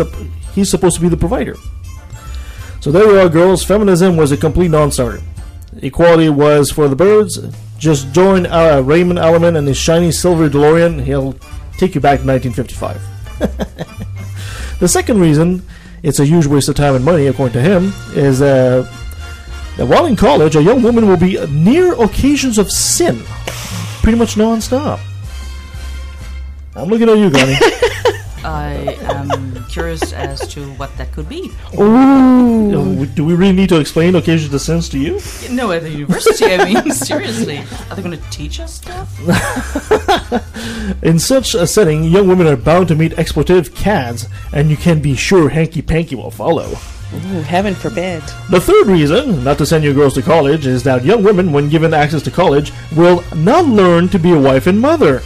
[0.54, 1.56] he's supposed to be the provider.
[2.80, 3.64] So there you are, girls.
[3.64, 5.22] Feminism was a complete non-starter.
[5.82, 7.40] Equality was for the birds.
[7.78, 11.04] Just join uh, Raymond Alleman and his shiny silver DeLorean.
[11.04, 11.34] He'll
[11.78, 14.78] take you back to 1955.
[14.80, 15.64] the second reason
[16.06, 18.88] it's a huge waste of time and money, according to him, is uh,
[19.78, 23.22] that while in college, a young woman will be near occasions of sin,
[24.02, 25.00] pretty much non-stop.
[26.76, 27.56] I'm looking at you, Granny.
[28.46, 31.52] I am curious as to what that could be.
[31.80, 33.06] Ooh.
[33.08, 35.20] Do we really need to explain occasions of sins to you?
[35.50, 37.64] No, at the university, I mean, seriously.
[37.90, 39.10] Are they going to teach us stuff?
[41.04, 45.02] In such a setting, young women are bound to meet exploitative cads, and you can
[45.02, 46.78] be sure hanky panky will follow.
[47.16, 48.22] Ooh, heaven forbid.
[48.50, 51.70] The third reason not to send your girls to college is that young women, when
[51.70, 55.22] given access to college, will not learn to be a wife and mother.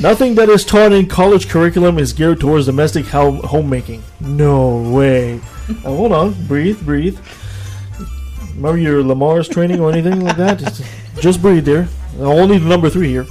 [0.00, 4.02] Nothing that is taught in college curriculum is geared towards domestic ho- homemaking.
[4.20, 5.40] No way.
[5.68, 7.18] Now, hold on, breathe, breathe.
[8.56, 10.58] Remember your Lamaze training or anything like that?
[11.20, 11.88] Just- breathe there.
[12.18, 13.26] Only number three here.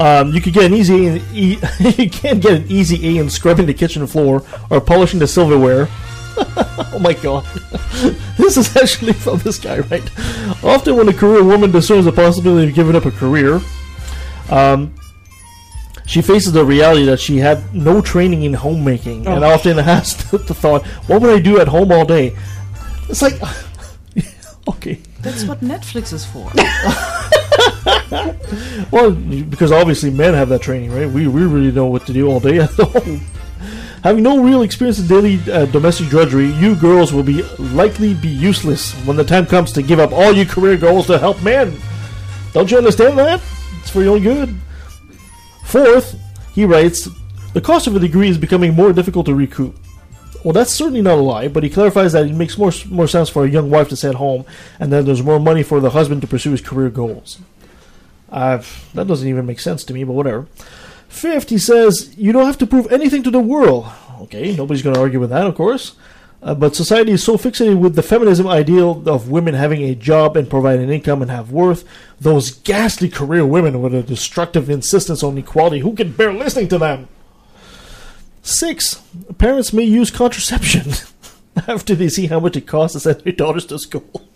[0.00, 3.66] Um, you could get an easy e- you can't get an easy A in scrubbing
[3.66, 5.88] the kitchen floor or polishing the silverware.
[6.36, 7.44] oh my god.
[8.36, 10.02] this is actually from this guy, right?
[10.64, 13.60] Often when a career woman discerns the possibility of giving up a career,
[14.50, 14.92] um,
[16.06, 19.54] she faces the reality that she had no training in homemaking and Oh.
[19.54, 22.36] often has the thought, what would I do at home all day?
[23.08, 23.40] It's like,
[24.68, 24.98] okay.
[25.24, 26.50] That's what Netflix is for.
[28.90, 31.08] Well, because obviously men have that training, right?
[31.10, 33.20] We, we really know what to do all day at home.
[34.02, 38.28] Having no real experience in daily uh, domestic drudgery, you girls will be likely be
[38.28, 41.76] useless when the time comes to give up all your career goals to help men.
[42.52, 43.40] Don't you understand that?
[43.80, 44.54] It's for your own good.
[45.64, 46.16] Fourth,
[46.52, 47.08] he writes,
[47.54, 49.74] the cost of a degree is becoming more difficult to recoup.
[50.42, 53.28] Well, that's certainly not a lie, but he clarifies that it makes more more sense
[53.28, 54.44] for a young wife to stay at home,
[54.80, 57.38] and that there's more money for the husband to pursue his career goals.
[58.30, 58.62] Uh,
[58.94, 60.46] that doesn't even make sense to me, but whatever.
[61.08, 63.86] Fifth, he says, you don't have to prove anything to the world.
[64.22, 65.94] Okay, nobody's going to argue with that, of course.
[66.42, 70.36] Uh, but society is so fixated with the feminism ideal of women having a job
[70.36, 71.84] and providing income and have worth.
[72.20, 75.78] Those ghastly career women with a destructive insistence on equality.
[75.78, 77.08] Who can bear listening to them?
[78.44, 79.02] Six,
[79.38, 80.92] parents may use contraception
[81.66, 84.04] after they see how much it costs to send their daughters to school.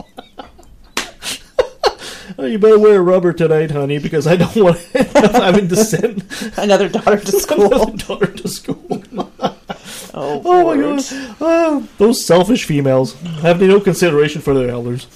[2.41, 6.25] Oh, you better wear a rubber tonight, honey, because I don't want having to send
[6.57, 7.67] another daughter to school.
[7.75, 9.03] another daughter to school.
[9.41, 11.03] Oh, Oh my god.
[11.41, 15.09] Oh, those selfish females have no consideration for their elders.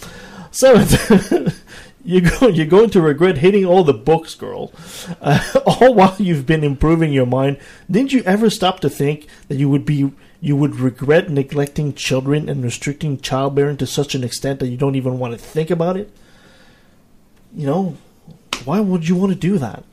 [0.51, 1.62] Seventh,
[2.05, 4.73] you go, you're going to regret hitting all the books, girl.
[5.21, 7.59] Uh, all while you've been improving your mind.
[7.91, 12.49] Didn't you ever stop to think that you would be you would regret neglecting children
[12.49, 15.97] and restricting childbearing to such an extent that you don't even want to think about
[15.97, 16.11] it?
[17.55, 17.97] You know,
[18.65, 19.85] why would you want to do that?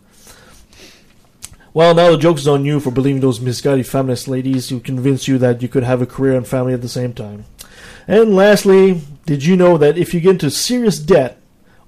[1.71, 5.37] Well, now the joke's on you for believing those misguided feminist ladies who convince you
[5.37, 7.45] that you could have a career and family at the same time.
[8.07, 11.38] And lastly, did you know that if you get into serious debt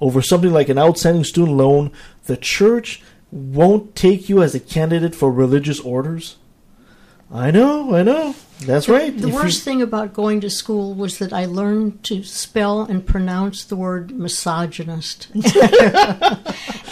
[0.02, 1.92] over something like an outstanding student loan,
[2.26, 6.36] the church won't take you as a candidate for religious orders?
[7.34, 8.36] I know, I know.
[8.66, 9.16] That's right.
[9.18, 12.82] The If you- worst thing about going to school was that I learned to spell
[12.82, 15.28] and pronounce the word misogynist.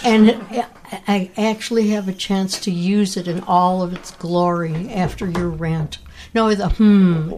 [0.04, 0.66] and I
[1.08, 5.50] I actually have a chance to use it in all of its glory after your
[5.50, 6.00] rant.
[6.34, 7.32] No, the hmm.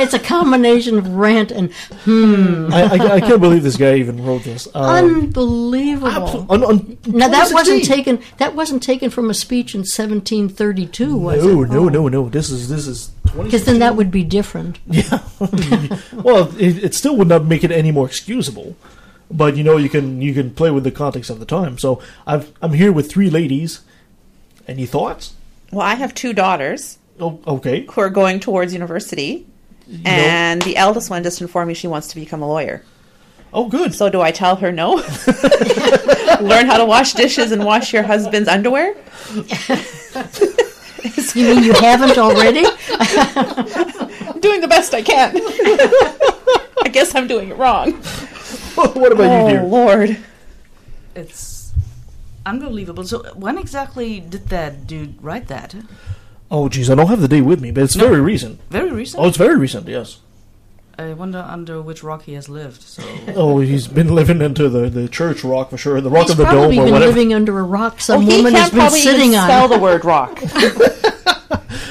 [0.00, 1.72] it's a combination of rant and
[2.04, 2.68] hmm.
[2.72, 4.66] I, I, I can't believe this guy even wrote this.
[4.74, 6.46] Um, Unbelievable.
[6.48, 8.20] on, on now that wasn't taken.
[8.38, 11.68] That wasn't taken from a speech in 1732, was no, it?
[11.68, 12.08] no, no, no.
[12.08, 12.28] No.
[12.28, 14.78] This is this is Because then that would be different.
[14.86, 15.22] Yeah.
[16.12, 18.76] well, it, it still would not make it any more excusable.
[19.30, 21.78] But you know, you can you can play with the context of the time.
[21.78, 23.80] So I've I'm here with three ladies.
[24.66, 25.34] Any thoughts?
[25.70, 26.98] Well, I have two daughters.
[27.20, 27.86] Oh, okay.
[27.90, 29.46] Who are going towards university,
[30.04, 32.84] and the eldest one just informed me she wants to become a lawyer.
[33.52, 33.94] Oh, good.
[33.94, 34.94] So do I tell her no?
[36.40, 38.94] Learn how to wash dishes and wash your husband's underwear.
[41.34, 42.64] You mean you haven't already?
[42.64, 45.36] I'm doing the best I can.
[45.36, 47.92] I guess I'm doing it wrong.
[48.74, 49.62] what about oh, you, dear?
[49.62, 50.18] Lord.
[51.14, 51.72] It's
[52.44, 53.04] unbelievable.
[53.04, 55.74] So when exactly did that dude write that?
[56.50, 58.06] Oh, geez, I don't have the date with me, but it's No.
[58.08, 58.60] very recent.
[58.70, 59.22] Very recent?
[59.22, 59.86] Oh, it's very recent.
[59.88, 60.18] Yes.
[60.98, 62.82] I wonder under which rock he has lived.
[62.82, 63.02] So
[63.36, 66.36] Oh, he's been living into the, the church rock for sure, the rock He's of
[66.38, 67.12] the probably dome or been whatever.
[67.12, 68.00] living under a rock.
[68.00, 69.46] Some Oh, he woman has can't been probably sitting even on.
[69.48, 70.40] spell the word rock.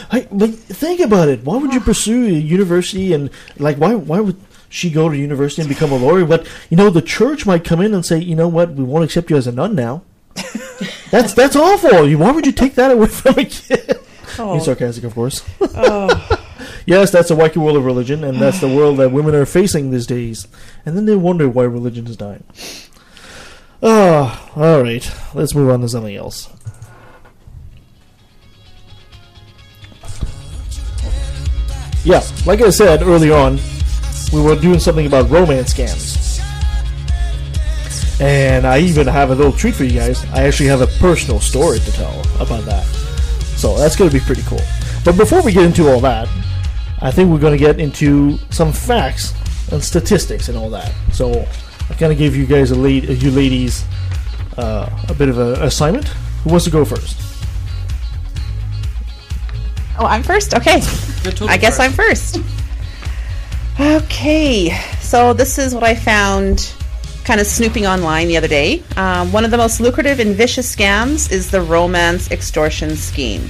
[0.10, 1.44] Hey, but think about it.
[1.44, 4.38] Why would you pursue a university and like why why would
[4.70, 6.26] she go to university and become a lawyer?
[6.26, 9.04] But you know, the church might come in and say, you know what, we won't
[9.04, 10.04] accept you as a nun now.
[11.12, 12.08] that's that's awful.
[12.16, 14.00] Why would you take that away from a kid?
[14.40, 14.56] Oh.
[14.56, 15.44] He's sarcastic, of course.
[15.62, 16.46] Oh.
[16.86, 19.92] yes, that's the wacky world of religion, and that's the world that women are facing
[19.92, 20.48] these days.
[20.86, 22.44] And then they wonder why religion is dying.
[23.82, 25.10] Oh, all right.
[25.34, 26.50] Let's move on to something else.
[32.04, 33.60] Yeah, like I said earlier on,
[34.32, 36.28] we were doing something about romance scams.
[38.20, 40.26] And I even have a little treat for you guys.
[40.32, 43.07] I actually have a personal story to tell about that.
[43.58, 44.62] So that's going to be pretty cool.
[45.04, 46.30] But before we get into all that,
[47.02, 49.34] I think we're going to get into some facts
[49.72, 50.94] and statistics and all that.
[51.12, 51.32] So
[51.90, 53.84] I kind of gave you guys a lead, you ladies,
[54.58, 56.08] uh, a bit of an assignment.
[56.44, 57.22] Who wants to go first?
[60.00, 60.54] Oh, I'm first?
[60.54, 60.82] Okay.
[61.48, 62.38] I guess I'm first.
[63.80, 64.76] Okay.
[65.02, 66.74] So this is what I found
[67.28, 68.82] kind of snooping online the other day.
[68.96, 73.50] Um, one of the most lucrative and vicious scams is the romance extortion scheme.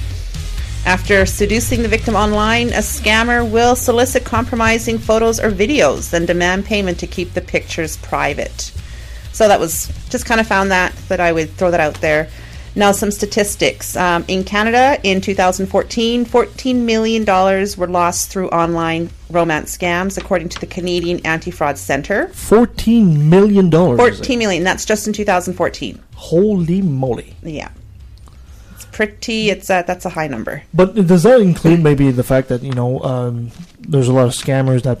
[0.84, 6.64] After seducing the victim online, a scammer will solicit compromising photos or videos, then demand
[6.64, 8.72] payment to keep the pictures private.
[9.32, 12.28] So that was just kind of found that that I would throw that out there.
[12.78, 13.96] Now some statistics.
[13.96, 20.50] Um, in Canada, in 2014, 14 million dollars were lost through online romance scams, according
[20.50, 22.28] to the Canadian Anti-Fraud Centre.
[22.28, 23.98] Fourteen million dollars.
[23.98, 24.62] 14 million.
[24.62, 26.00] That's just in 2014.
[26.14, 27.34] Holy moly!
[27.42, 27.70] Yeah,
[28.76, 29.50] it's pretty.
[29.50, 30.62] It's a, that's a high number.
[30.72, 34.34] But does that include maybe the fact that you know um, there's a lot of
[34.34, 35.00] scammers that,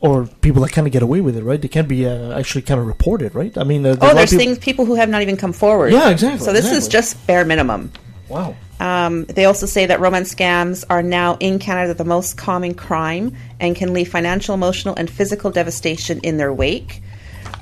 [0.00, 1.60] or people that kind of get away with it, right?
[1.60, 3.56] They can be uh, actually kind of reported, right?
[3.56, 5.36] I mean, uh, Oh, a lot of there's people- things people who have not even
[5.36, 5.92] come forward.
[5.92, 7.90] Yeah, exactly, So this is just bare minimum.
[8.28, 8.54] Wow.
[8.78, 13.34] Um, they also say that romance scams are now in Canada the most common crime
[13.58, 17.00] and can leave financial, emotional, and physical devastation in their wake.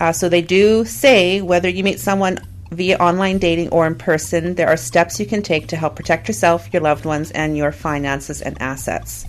[0.00, 2.38] Uh, so they do say whether you meet someone
[2.72, 6.26] via online dating or in person, there are steps you can take to help protect
[6.26, 9.24] yourself, your loved ones, and your finances and assets.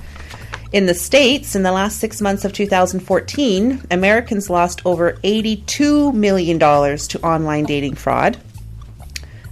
[0.76, 6.60] In the States, in the last six months of 2014, Americans lost over $82 million
[6.60, 8.38] to online dating fraud.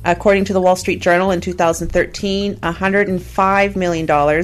[0.03, 4.43] According to the Wall Street Journal in 2013, $105 million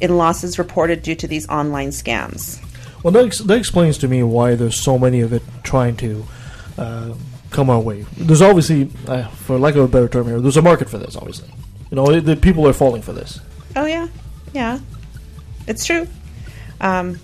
[0.00, 2.64] in losses reported due to these online scams.
[3.02, 6.24] Well, that, ex- that explains to me why there's so many of it trying to
[6.78, 7.14] uh,
[7.50, 8.02] come our way.
[8.16, 11.16] There's obviously, uh, for lack of a better term here, there's a market for this.
[11.16, 11.52] Obviously,
[11.90, 13.40] you know, the people are falling for this.
[13.74, 14.06] Oh, yeah.
[14.52, 14.78] Yeah.
[15.66, 16.06] It's true.
[16.80, 17.18] Um,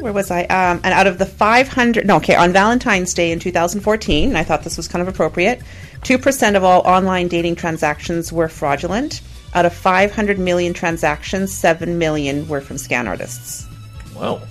[0.00, 0.42] where was I?
[0.42, 4.62] Um, and out of the 500, no, okay, on Valentine's Day in 2014, I thought
[4.62, 5.60] this was kind of appropriate,
[6.02, 9.20] 2% of all online dating transactions were fraudulent.
[9.54, 13.66] Out of 500 million transactions, 7 million were from scan artists.
[14.14, 14.42] Wow.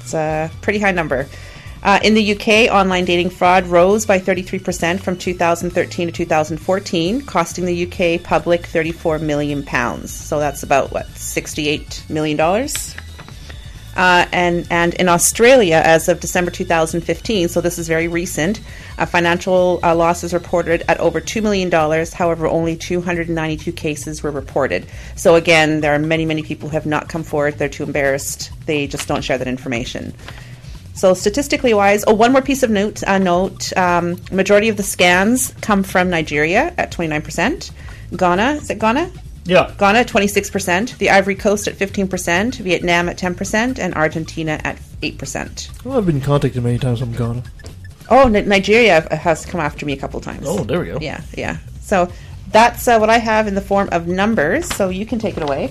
[0.00, 1.26] It's a pretty high number.
[1.84, 7.66] Uh, in the UK, online dating fraud rose by 33% from 2013 to 2014, costing
[7.66, 10.10] the UK public 34 million pounds.
[10.10, 12.96] So that's about what 68 million dollars.
[13.96, 18.60] Uh, and and in Australia, as of December 2015, so this is very recent,
[18.98, 22.12] uh, financial uh, losses reported at over two million dollars.
[22.12, 24.86] However, only 292 cases were reported.
[25.14, 27.58] So again, there are many many people who have not come forward.
[27.58, 28.50] They're too embarrassed.
[28.66, 30.14] They just don't share that information.
[30.94, 33.02] So statistically wise, oh, one more piece of note.
[33.02, 37.70] Uh, note: um, majority of the scans come from Nigeria at 29 percent.
[38.16, 39.10] Ghana is it Ghana?
[39.46, 39.74] Yeah.
[39.78, 45.84] Ghana 26%, the Ivory Coast at 15%, Vietnam at 10%, and Argentina at 8%.
[45.84, 47.42] Well, I've been contacted many times from Ghana.
[48.08, 50.46] Oh, N- Nigeria has come after me a couple times.
[50.48, 50.98] Oh, there we go.
[51.00, 51.58] Yeah, yeah.
[51.82, 52.10] So
[52.52, 54.66] that's uh, what I have in the form of numbers.
[54.74, 55.70] So you can take it away,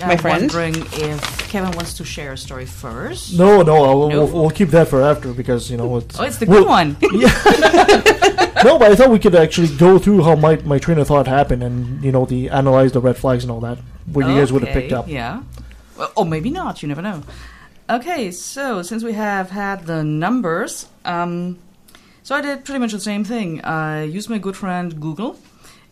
[0.00, 0.40] my I'm friend.
[0.42, 3.38] wondering if Kevin wants to share a story first.
[3.38, 4.24] No, no, I'll, No?
[4.24, 6.18] We'll, we'll keep that for after because you know it's.
[6.18, 6.96] Oh, it's the we'll- good one.
[8.64, 11.26] no, but I thought we could actually go through how my, my train of thought
[11.26, 14.52] happened and you know the analyze the red flags and all that, what you guys
[14.52, 15.08] would have Okay, picked up.
[15.08, 15.42] Yeah.
[15.96, 16.82] Well, or maybe not.
[16.82, 17.22] You never know.
[17.88, 21.58] Okay, so since we have had the numbers, um,
[22.22, 23.62] so I did pretty much the same thing.
[23.64, 25.38] I used my good friend Google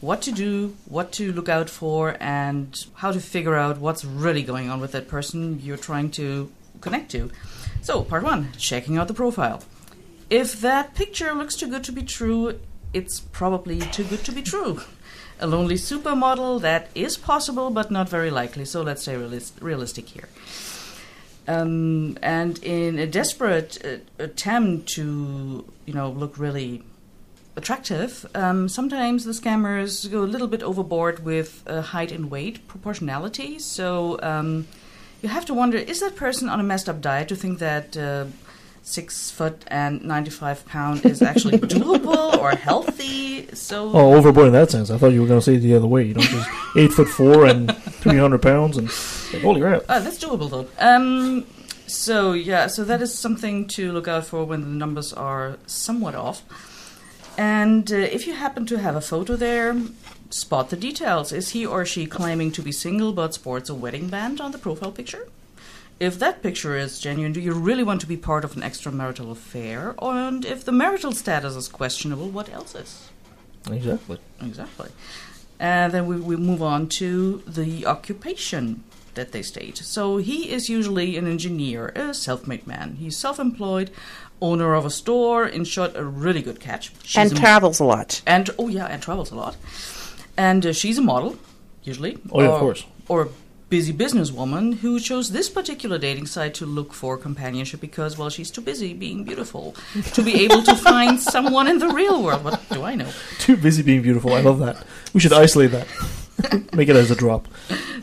[0.00, 4.42] what to do, what to look out for, and how to figure out what's really
[4.42, 7.30] going on with that person you're trying to connect to.
[7.80, 9.62] So, part one checking out the profile.
[10.28, 12.60] If that picture looks too good to be true,
[12.92, 14.82] it's probably too good to be true.
[15.38, 20.08] A lonely supermodel, that is possible, but not very likely, so let's stay realis- realistic
[20.08, 20.28] here.
[21.46, 26.82] Um, and in a desperate uh, attempt to, you know, look really
[27.54, 32.66] attractive, um, sometimes the scammers go a little bit overboard with uh, height and weight
[32.66, 33.58] proportionality.
[33.58, 34.66] So um,
[35.22, 37.96] you have to wonder: is that person on a messed up diet to think that
[37.96, 38.26] uh,
[38.88, 43.52] six foot and ninety-five pound is actually doable or healthy?
[43.54, 44.90] So Oh, overboard in that sense.
[44.90, 46.04] I thought you were going to say it the other way.
[46.04, 48.88] You know, just eight foot four and three hundred pounds, and
[49.32, 49.82] like, holy crap!
[49.88, 50.66] Uh, that's doable though.
[50.78, 51.46] Um,
[51.86, 56.14] so yeah, so that is something to look out for when the numbers are somewhat
[56.14, 56.42] off.
[57.38, 59.76] And uh, if you happen to have a photo there,
[60.30, 61.32] spot the details.
[61.32, 64.58] Is he or she claiming to be single but sports a wedding band on the
[64.58, 65.28] profile picture?
[65.98, 69.30] If that picture is genuine, do you really want to be part of an extramarital
[69.30, 69.94] affair?
[70.00, 73.08] And if the marital status is questionable, what else is?
[73.70, 74.18] Exactly.
[74.42, 74.90] Exactly.
[75.58, 79.78] And then we, we move on to the occupation that they state.
[79.78, 82.96] So he is usually an engineer, a self made man.
[82.96, 83.90] He's self employed,
[84.42, 86.92] owner of a store, in short, a really good catch.
[87.16, 88.20] And a- travels a lot.
[88.26, 89.56] And, oh, yeah, and travels a lot.
[90.36, 91.38] And uh, she's a model,
[91.82, 92.18] usually.
[92.30, 92.84] Oh, yeah, of or- course.
[93.08, 93.28] Or a
[93.68, 98.50] busy businesswoman who chose this particular dating site to look for companionship because, well, she's
[98.50, 99.74] too busy being beautiful
[100.12, 102.44] to be able to find someone in the real world.
[102.44, 103.10] What do I know?
[103.38, 104.34] Too busy being beautiful.
[104.34, 104.84] I love that.
[105.12, 105.88] We should isolate that.
[106.74, 107.48] Make it as a drop.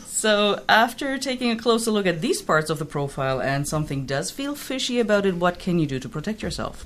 [0.00, 4.30] So, after taking a closer look at these parts of the profile and something does
[4.30, 6.84] feel fishy about it, what can you do to protect yourself?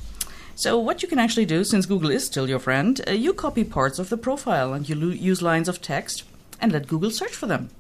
[0.55, 3.65] So, what you can actually do, since Google is still your friend, uh, you copy
[3.65, 6.25] parts of the profile and you lo- use lines of text
[6.61, 7.71] and let Google search for them.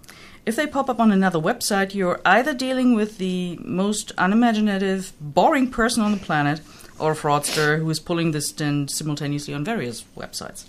[0.48, 5.70] If they pop up on another website, you're either dealing with the most unimaginative, boring
[5.70, 6.62] person on the planet
[6.98, 10.64] or a fraudster who is pulling this stint simultaneously on various websites.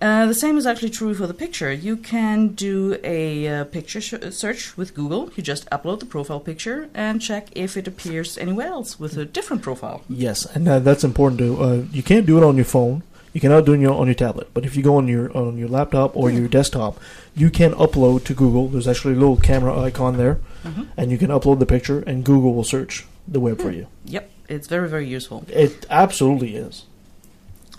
[0.00, 1.70] Uh, the same is actually true for the picture.
[1.70, 5.30] You can do a uh, picture sh- search with Google.
[5.36, 9.26] You just upload the profile picture and check if it appears anywhere else with a
[9.26, 10.02] different profile.
[10.08, 11.62] Yes, and uh, that's important too.
[11.62, 13.02] Uh, you can't do it on your phone.
[13.38, 14.48] You cannot do it on your, on your tablet.
[14.52, 16.98] But if you go on your on your laptop or your desktop,
[17.36, 18.66] you can upload to Google.
[18.66, 20.88] There's actually a little camera icon there, Mhm.
[20.96, 23.86] and you can upload the picture, and Google will search the web for you.
[24.06, 25.44] Yep, it's very, very useful.
[25.46, 26.82] It absolutely is.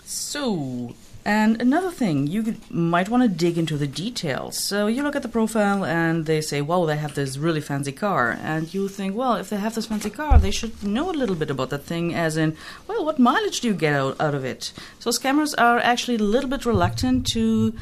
[0.06, 4.56] So, and another thing, you might want to dig into the details.
[4.58, 7.92] So you look at the profile and they say, wow, they have this really fancy
[7.92, 8.38] car.
[8.42, 11.36] And you think, well, if they have this fancy car, they should know a little
[11.36, 12.56] bit about that thing, as in,
[12.86, 14.72] well, what mileage do you get out, out of it?
[14.98, 17.74] So scammers are actually a little bit reluctant to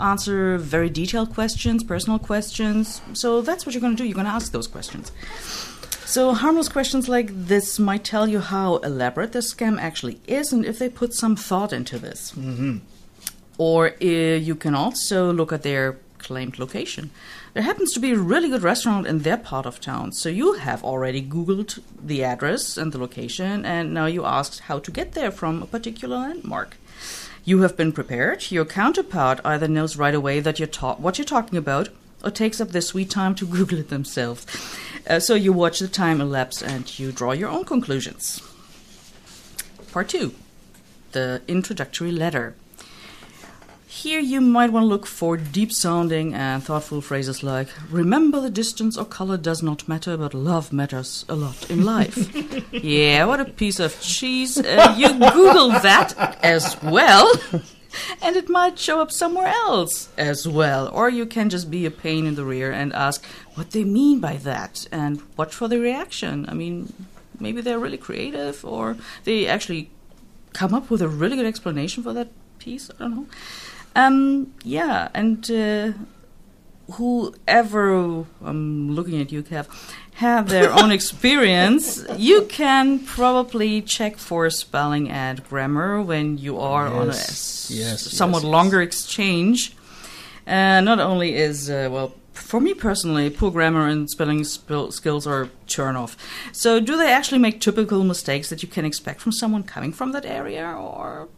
[0.00, 3.00] answer very detailed questions, personal questions.
[3.12, 4.06] So that's what you're going to do.
[4.06, 5.12] You're going to ask those questions.
[6.06, 10.64] So, harmless questions like this might tell you how elaborate the scam actually is and
[10.64, 12.32] if they put some thought into this.
[12.32, 12.78] Mm-hmm.
[13.56, 17.10] Or uh, you can also look at their claimed location.
[17.54, 20.54] There happens to be a really good restaurant in their part of town, so you
[20.54, 25.12] have already Googled the address and the location, and now you asked how to get
[25.12, 26.76] there from a particular landmark.
[27.44, 28.50] You have been prepared.
[28.50, 31.90] Your counterpart either knows right away that you're ta- what you're talking about,
[32.24, 34.46] or takes up their sweet time to Google it themselves.
[35.06, 38.40] Uh, so you watch the time elapse and you draw your own conclusions.
[39.92, 40.34] Part two
[41.12, 42.54] the introductory letter.
[43.86, 48.50] Here you might want to look for deep sounding and thoughtful phrases like, Remember the
[48.50, 52.34] distance or color does not matter, but love matters a lot in life.
[52.72, 54.58] yeah, what a piece of cheese.
[54.58, 57.32] Uh, you Google that as well.
[58.22, 60.88] and it might show up somewhere else as well.
[60.92, 63.24] Or you can just be a pain in the rear and ask
[63.54, 66.46] what they mean by that and watch for the reaction.
[66.48, 66.92] I mean,
[67.38, 69.90] maybe they're really creative or they actually
[70.52, 72.28] come up with a really good explanation for that
[72.58, 72.90] piece.
[72.90, 73.26] I don't know.
[73.96, 75.92] Um, yeah, and uh,
[76.92, 79.66] whoever I'm looking at you, Kev,
[80.14, 86.86] have their own experience, you can probably check for spelling and grammar when you are
[86.86, 88.52] on a Yes, s- yes, somewhat yes, yes.
[88.52, 89.74] longer exchange.
[90.46, 92.12] Uh, not only is uh, well.
[92.34, 96.16] For me personally, poor grammar and spelling spil- skills are turn off.
[96.52, 100.12] So, do they actually make typical mistakes that you can expect from someone coming from
[100.12, 101.28] that area, or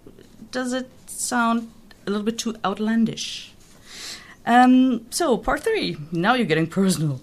[0.50, 1.70] does it sound
[2.06, 3.52] a little bit too outlandish?
[4.46, 5.96] Um, so, part three.
[6.12, 7.20] Now you're getting personal.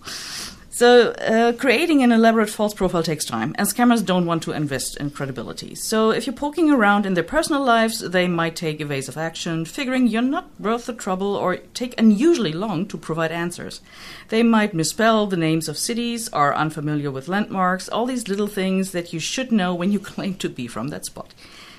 [0.76, 4.98] So, uh, creating an elaborate false profile takes time, and scammers don't want to invest
[4.98, 5.76] in credibility.
[5.76, 10.08] So, if you're poking around in their personal lives, they might take evasive action, figuring
[10.08, 13.82] you're not worth the trouble or take unusually long to provide answers.
[14.30, 18.94] They might misspell the names of cities, are unfamiliar with landmarks, all these little things
[18.94, 21.36] that you should know when you claim to be from that spot.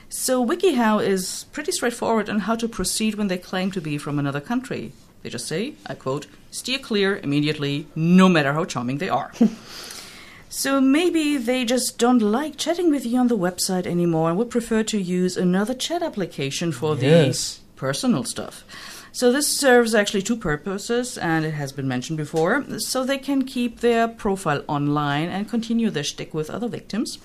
[0.08, 4.20] So, WikiHow is pretty straightforward on how to proceed when they claim to be from
[4.20, 4.92] another country.
[5.24, 9.32] They just say, I quote, steer clear immediately, no matter how charming they are.
[10.48, 14.50] so maybe they just don't like chatting with you on the website anymore and would
[14.50, 17.56] prefer to use another chat application for Yes.
[17.58, 18.64] the personal stuff.
[19.12, 22.64] So this serves actually two purposes, and it has been mentioned before.
[22.78, 27.18] So they can keep their profile online and continue their shtick with other victims.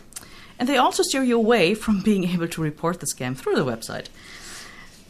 [0.60, 3.66] And they also steer you away from being able to report the scam through the
[3.66, 4.08] website.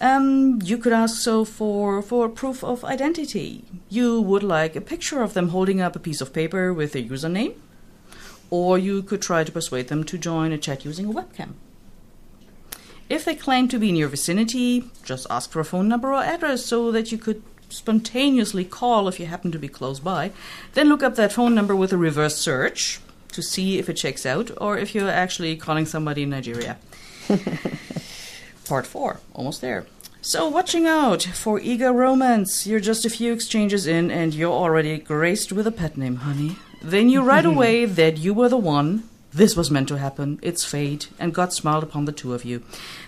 [0.01, 3.65] Um, you could ask so for for proof of identity.
[3.89, 7.03] You would like a picture of them holding up a piece of paper with their
[7.03, 7.55] username,
[8.49, 11.53] or you could try to persuade them to join a chat using a webcam.
[13.09, 16.23] If they claim to be in your vicinity, just ask for a phone number or
[16.23, 20.31] address so that you could spontaneously call if you happen to be close by.
[20.73, 22.99] Then look up that phone number with a reverse search
[23.31, 26.77] to see if it checks out or if you're actually calling somebody in Nigeria.
[28.69, 29.87] Part 4, almost there.
[30.21, 32.67] So, watching out for eager romance.
[32.67, 36.55] You're just a few exchanges in and you're already graced with a pet name, honey.
[36.79, 39.09] They knew right away that you were the one.
[39.33, 40.37] This was meant to happen.
[40.43, 42.61] It's fate, and God smiled upon the two of you.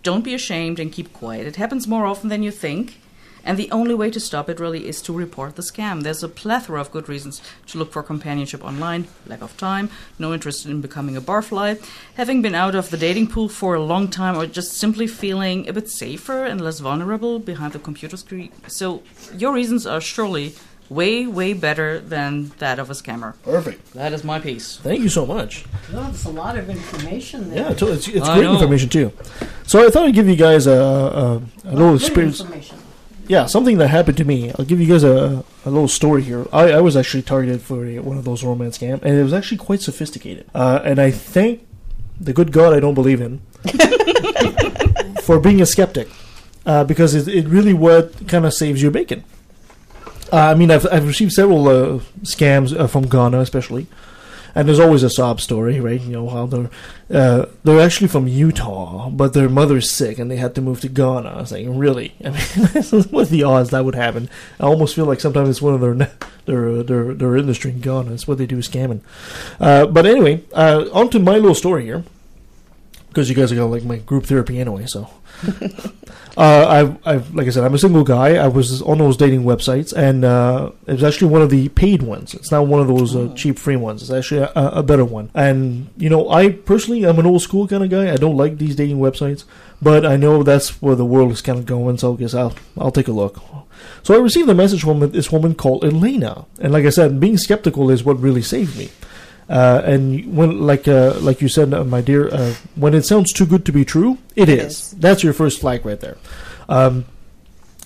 [0.02, 1.46] don't be ashamed and keep quiet.
[1.46, 3.01] It happens more often than you think.
[3.44, 6.02] And the only way to stop it really is to report the scam.
[6.02, 10.32] There's a plethora of good reasons to look for companionship online lack of time, no
[10.32, 11.82] interest in becoming a barfly,
[12.14, 15.68] having been out of the dating pool for a long time, or just simply feeling
[15.68, 18.52] a bit safer and less vulnerable behind the computer screen.
[18.68, 19.02] So,
[19.36, 20.54] your reasons are surely
[20.88, 23.34] way, way better than that of a scammer.
[23.42, 23.92] Perfect.
[23.94, 24.76] That is my piece.
[24.78, 25.64] Thank you so much.
[25.92, 27.64] Well, that's a lot of information there.
[27.64, 28.54] Yeah, it's, it's, it's great know.
[28.54, 29.12] information too.
[29.66, 32.40] So I thought I'd give you guys a, a, a little Good experience.
[32.40, 32.76] information.
[33.28, 34.50] Yeah, something that happened to me.
[34.58, 36.46] I'll give you guys a, a little story here.
[36.52, 39.32] I, I was actually targeted for a, one of those romance scams, and it was
[39.32, 40.46] actually quite sophisticated.
[40.54, 41.66] Uh, and I thank
[42.20, 43.40] the good God I don't believe in,
[45.22, 46.08] for being a skeptic,
[46.66, 49.24] uh, because it, it really what kind of saves your bacon.
[50.32, 53.86] Uh, I mean, I've, I've received several uh, scams uh, from Ghana, especially,
[54.54, 56.00] and there's always a sob story, right?
[56.00, 56.70] You know how they're
[57.12, 60.88] uh, they're actually from Utah, but their mother's sick and they had to move to
[60.88, 61.28] Ghana.
[61.28, 62.14] I was like, really?
[62.24, 64.28] I mean, what the odds that would happen?
[64.58, 65.94] I almost feel like sometimes it's one of their
[66.46, 68.12] their their, their industry in Ghana.
[68.12, 69.00] It's what they do scamming.
[69.60, 72.04] Uh, but anyway, uh, on to my little story here,
[73.12, 75.08] because you guys are gonna like my group therapy anyway, so.
[76.36, 78.36] Uh, I've, I've, like I said, I'm a single guy.
[78.36, 82.02] I was on those dating websites, and uh, it was actually one of the paid
[82.02, 82.32] ones.
[82.32, 84.00] It's not one of those uh, cheap free ones.
[84.00, 85.30] It's actually a, a better one.
[85.34, 88.10] And you know, I personally, I'm an old school kind of guy.
[88.10, 89.44] I don't like these dating websites,
[89.82, 91.98] but I know that's where the world is kind of going.
[91.98, 93.42] So I guess I'll I'll take a look.
[94.02, 97.36] So I received a message from this woman called Elena, and like I said, being
[97.36, 98.90] skeptical is what really saved me.
[99.48, 103.32] Uh, and when, like, uh, like you said, uh, my dear, uh, when it sounds
[103.32, 104.92] too good to be true, it is.
[104.92, 106.16] That's your first flag right there.
[106.68, 107.04] Um,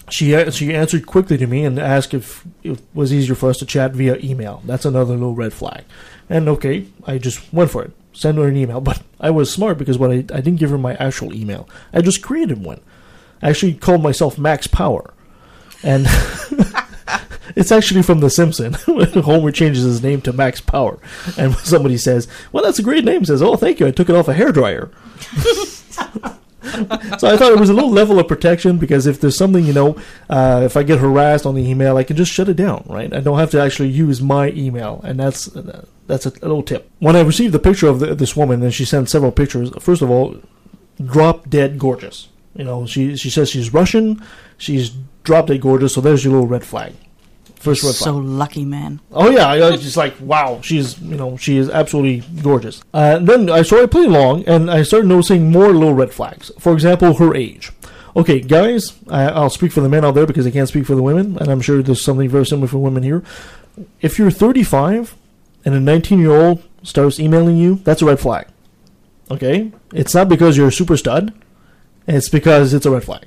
[0.08, 3.58] she uh, she answered quickly to me and asked if it was easier for us
[3.58, 4.62] to chat via email.
[4.64, 5.84] That's another little red flag.
[6.28, 7.92] And okay, I just went for it.
[8.12, 10.78] Send her an email, but I was smart because when I, I didn't give her
[10.78, 12.80] my actual email, I just created one.
[13.42, 15.12] I actually called myself Max Power,
[15.82, 16.06] and
[17.56, 18.74] it's actually from The Simpson.
[19.22, 20.98] Homer changes his name to Max Power,
[21.38, 23.86] and somebody says, "Well, that's a great name," says, "Oh, thank you.
[23.86, 24.92] I took it off a hairdryer."
[27.18, 29.72] so I thought it was a little level of protection because if there's something, you
[29.72, 29.96] know,
[30.28, 33.12] uh, if I get harassed on the email, I can just shut it down, right?
[33.12, 35.46] I don't have to actually use my email, and that's
[36.06, 36.90] that's a, a little tip.
[36.98, 39.70] When I received the picture of the, this woman, and she sent several pictures.
[39.80, 40.36] First of all,
[41.02, 42.28] drop dead gorgeous.
[42.54, 44.22] You know, she she says she's Russian.
[44.58, 44.90] She's
[45.24, 45.94] drop dead gorgeous.
[45.94, 46.92] So there's your little red flag.
[47.56, 48.24] First red so flag.
[48.24, 49.00] lucky, man.
[49.10, 52.82] Oh yeah, I was just like wow, she's you know she is absolutely gorgeous.
[52.92, 56.50] Uh, then I started playing along, and I started noticing more little red flags.
[56.58, 57.72] For example, her age.
[58.14, 60.94] Okay, guys, I, I'll speak for the men out there because I can't speak for
[60.94, 63.22] the women, and I'm sure there's something very similar for women here.
[64.00, 65.14] If you're 35
[65.64, 68.48] and a 19 year old starts emailing you, that's a red flag.
[69.30, 71.32] Okay, it's not because you're a super stud;
[72.06, 73.26] it's because it's a red flag.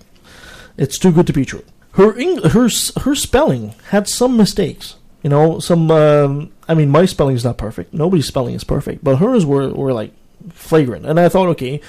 [0.77, 1.65] It's too good to be true
[1.99, 2.69] her Eng- her
[3.01, 4.95] her spelling had some mistakes.
[5.21, 5.91] You know, some.
[5.91, 7.93] Um, I mean, my spelling is not perfect.
[7.93, 10.13] Nobody's spelling is perfect, but hers were were like
[10.49, 11.05] flagrant.
[11.05, 11.81] And I thought, okay,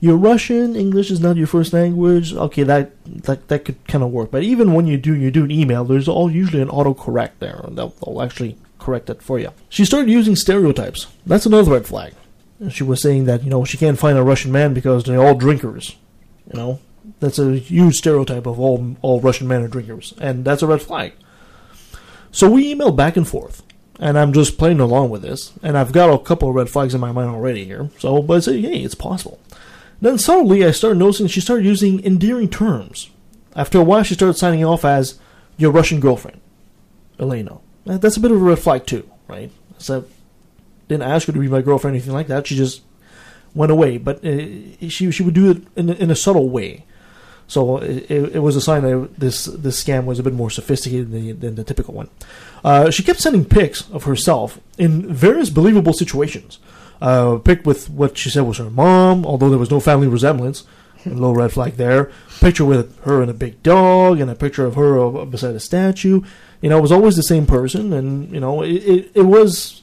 [0.00, 0.74] you're Russian.
[0.74, 2.32] English is not your first language.
[2.32, 4.30] Okay, that that that could kind of work.
[4.30, 7.62] But even when you do you do an email, there's all usually an autocorrect there
[7.68, 9.50] that will actually correct it for you.
[9.68, 11.08] She started using stereotypes.
[11.26, 12.14] That's another red flag.
[12.70, 15.34] She was saying that you know she can't find a Russian man because they're all
[15.34, 15.96] drinkers.
[16.50, 16.80] You know,
[17.20, 20.82] that's a huge stereotype of all all Russian men are drinkers, and that's a red
[20.82, 21.12] flag.
[22.30, 23.62] So we emailed back and forth,
[23.98, 26.94] and I'm just playing along with this, and I've got a couple of red flags
[26.94, 27.90] in my mind already here.
[27.98, 29.40] So, but I say, hey, it's possible.
[30.00, 33.10] Then suddenly I started noticing she started using endearing terms.
[33.56, 35.18] After a while, she started signing off as
[35.56, 36.40] your Russian girlfriend,
[37.18, 37.58] Elena.
[37.84, 39.50] That's a bit of a red flag too, right?
[39.78, 40.04] So
[40.86, 42.46] didn't ask her to be my girlfriend or anything like that.
[42.46, 42.82] She just
[43.54, 46.84] went away, but uh, she she would do it in in a subtle way.
[47.48, 51.10] So it, it was a sign that this this scam was a bit more sophisticated
[51.10, 52.10] than the, than the typical one.
[52.62, 56.58] Uh, she kept sending pics of herself in various believable situations.
[57.00, 60.64] Uh, pic with what she said was her mom, although there was no family resemblance.
[61.06, 62.10] Low red flag there.
[62.40, 65.60] Picture with her and a big dog, and a picture of her uh, beside a
[65.60, 66.22] statue.
[66.60, 69.82] You know, it was always the same person, and you know, it, it, it was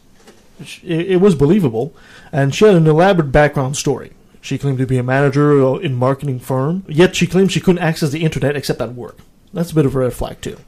[0.84, 1.95] it, it was believable.
[2.32, 4.11] And she had an elaborate background story.
[4.46, 8.12] She claimed to be a manager in marketing firm, yet she claimed she couldn't access
[8.12, 9.18] the internet except at work.
[9.52, 10.60] That's a bit of a red flag too.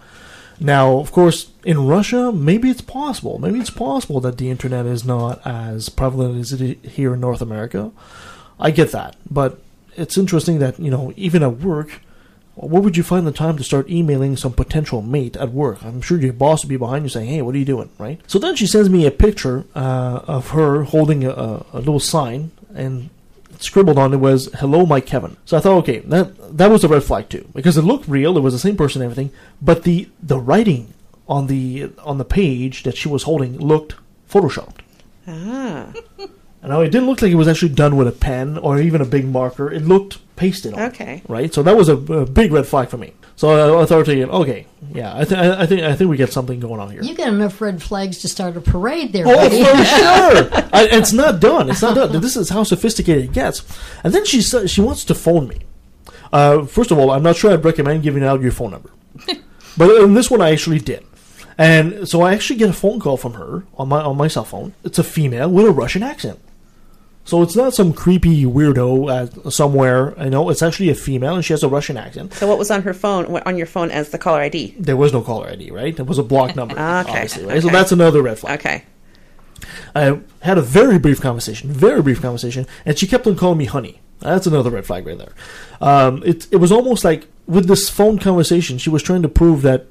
[0.60, 3.38] Now, of course, in Russia, maybe it's possible.
[3.38, 7.20] Maybe it's possible that the internet is not as prevalent as it is here in
[7.20, 7.92] North America.
[8.60, 9.60] I get that, but
[9.96, 12.02] it's interesting that you know, even at work,
[12.56, 15.84] where would you find the time to start emailing some potential mate at work?
[15.84, 18.20] I'm sure your boss would be behind you saying, "Hey, what are you doing?" Right?
[18.26, 22.50] So then she sends me a picture uh, of her holding a, a little sign,
[22.74, 23.12] and
[23.60, 26.88] scribbled on it was "Hello, Mike Kevin." So I thought, okay, that that was a
[26.88, 28.38] red flag too, because it looked real.
[28.38, 29.32] It was the same person, and everything,
[29.62, 30.93] but the the writing
[31.28, 33.95] on the on the page that she was holding looked
[34.30, 34.80] photoshopped.
[35.28, 35.93] Ah.
[36.60, 38.99] And now it didn't look like it was actually done with a pen or even
[38.99, 39.72] a big marker.
[39.72, 40.80] It looked pasted on.
[40.92, 41.22] Okay.
[41.28, 41.54] Right.
[41.54, 43.12] So that was a, a big red flag for me.
[43.36, 46.60] So I, I thought, okay, yeah, I, th- I think I think we get something
[46.60, 47.04] going on here.
[47.04, 49.64] You got enough red flags to start a parade there, Oh, buddy.
[49.64, 50.66] for sure.
[50.74, 51.70] I, it's not done.
[51.70, 52.20] It's not done.
[52.22, 53.64] This is how sophisticated it gets.
[54.04, 55.58] And then she sa- she wants to phone me.
[56.34, 58.90] Uh, first of all, I'm not sure I'd recommend giving out your phone number,
[59.78, 61.06] but in this one I actually did.
[61.60, 64.44] And so I actually get a phone call from her on my on my cell
[64.46, 64.74] phone.
[64.84, 66.40] It's a female with a Russian accent.
[67.28, 69.10] So it's not some creepy weirdo
[69.46, 70.18] uh, somewhere.
[70.18, 72.34] I know it's actually a female, and she has a Russian accent.
[72.34, 74.76] So what was on her phone, on your phone as the caller ID?
[74.80, 76.00] There was no caller ID, right?
[76.00, 77.28] It was a blocked number, okay.
[77.44, 77.62] right?
[77.62, 78.60] So that's another red flag.
[78.62, 78.84] Okay.
[79.94, 83.66] I had a very brief conversation, very brief conversation, and she kept on calling me
[83.66, 84.00] honey.
[84.20, 85.34] That's another red flag right there.
[85.82, 89.64] Um, it it was almost like with this phone conversation, she was trying to prove
[89.64, 89.88] that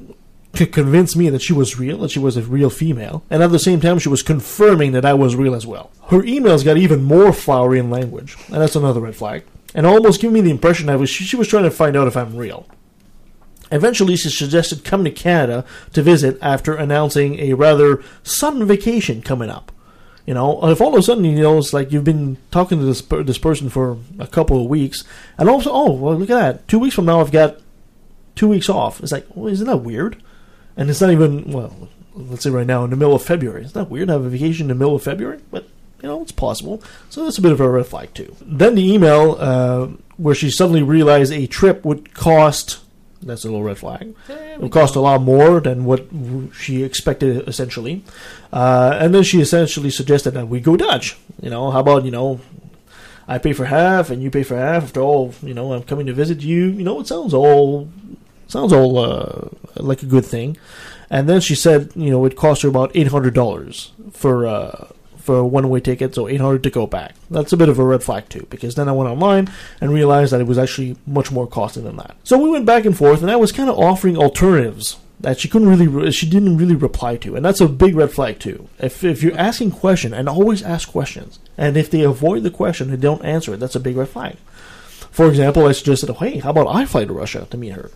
[0.56, 3.50] to convince me that she was real, that she was a real female, and at
[3.50, 5.90] the same time, she was confirming that I was real as well.
[6.08, 9.44] Her emails got even more flowery in language, and that's another red flag,
[9.74, 12.36] and almost giving me the impression that she was trying to find out if I'm
[12.36, 12.66] real.
[13.72, 19.50] Eventually, she suggested coming to Canada to visit after announcing a rather sudden vacation coming
[19.50, 19.72] up.
[20.24, 22.84] You know, if all of a sudden you know it's like you've been talking to
[22.84, 25.04] this per- this person for a couple of weeks,
[25.38, 26.68] and also, oh well, look at that!
[26.68, 27.60] Two weeks from now, I've got
[28.34, 29.00] two weeks off.
[29.00, 30.22] It's like, well, isn't that weird?
[30.76, 33.64] And it's not even well, let's say right now in the middle of February.
[33.64, 35.68] It's not weird to have a vacation in the middle of February, but
[36.02, 36.82] you know it's possible.
[37.10, 38.36] So that's a bit of a red flag too.
[38.40, 42.80] Then the email uh, where she suddenly realized a trip would cost.
[43.22, 44.14] That's a little red flag.
[44.28, 46.06] It would cost a lot more than what
[46.54, 48.04] she expected, essentially.
[48.52, 51.16] Uh, and then she essentially suggested that we go Dutch.
[51.40, 52.40] You know, how about you know,
[53.26, 54.84] I pay for half and you pay for half.
[54.84, 56.66] After all, you know, I'm coming to visit you.
[56.66, 57.88] You know, it sounds all
[58.48, 60.56] sounds all uh, like a good thing.
[61.08, 64.88] And then she said, you know, it cost her about eight hundred dollars for uh,
[65.18, 67.14] for a one way ticket, so eight hundred to go back.
[67.30, 69.48] That's a bit of a red flag too, because then I went online
[69.80, 72.16] and realized that it was actually much more costly than that.
[72.24, 75.48] So we went back and forth, and I was kind of offering alternatives that she
[75.48, 78.68] couldn't really, re- she didn't really reply to, and that's a big red flag too.
[78.78, 82.90] If if you're asking question and always ask questions, and if they avoid the question
[82.90, 84.36] and don't answer it, that's a big red flag.
[85.10, 87.90] For example, I suggested, hey, how about I fly to Russia to meet her?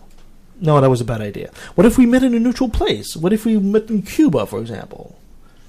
[0.61, 1.49] No, that was a bad idea.
[1.75, 3.17] What if we met in a neutral place?
[3.17, 5.17] What if we met in Cuba, for example?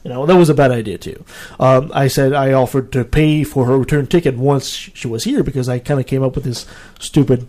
[0.04, 1.24] You know, that was a bad idea too.
[1.58, 5.42] Um, I said I offered to pay for her return ticket once she was here
[5.42, 6.66] because I kind of came up with this
[6.98, 7.46] stupid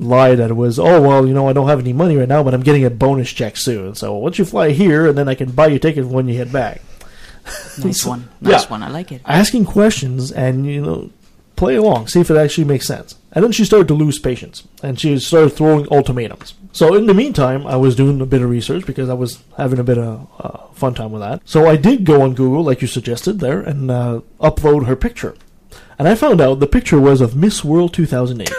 [0.00, 2.42] lie that it was, oh well, you know, I don't have any money right now,
[2.42, 3.94] but I'm getting a bonus check soon.
[3.94, 6.36] So once you fly here, and then I can buy you a ticket when you
[6.36, 6.82] head back.
[7.82, 8.28] Nice one.
[8.40, 8.70] Nice Yeah.
[8.70, 8.82] one.
[8.82, 9.20] I like it.
[9.24, 11.10] Asking questions and you know,
[11.56, 13.14] play along, see if it actually makes sense.
[13.32, 16.54] And then she started to lose patience, and she started throwing ultimatums.
[16.74, 19.78] So in the meantime, I was doing a bit of research because I was having
[19.78, 21.40] a bit of uh, fun time with that.
[21.44, 25.36] So I did go on Google, like you suggested there, and uh, upload her picture.
[26.00, 28.52] And I found out the picture was of Miss World 2008.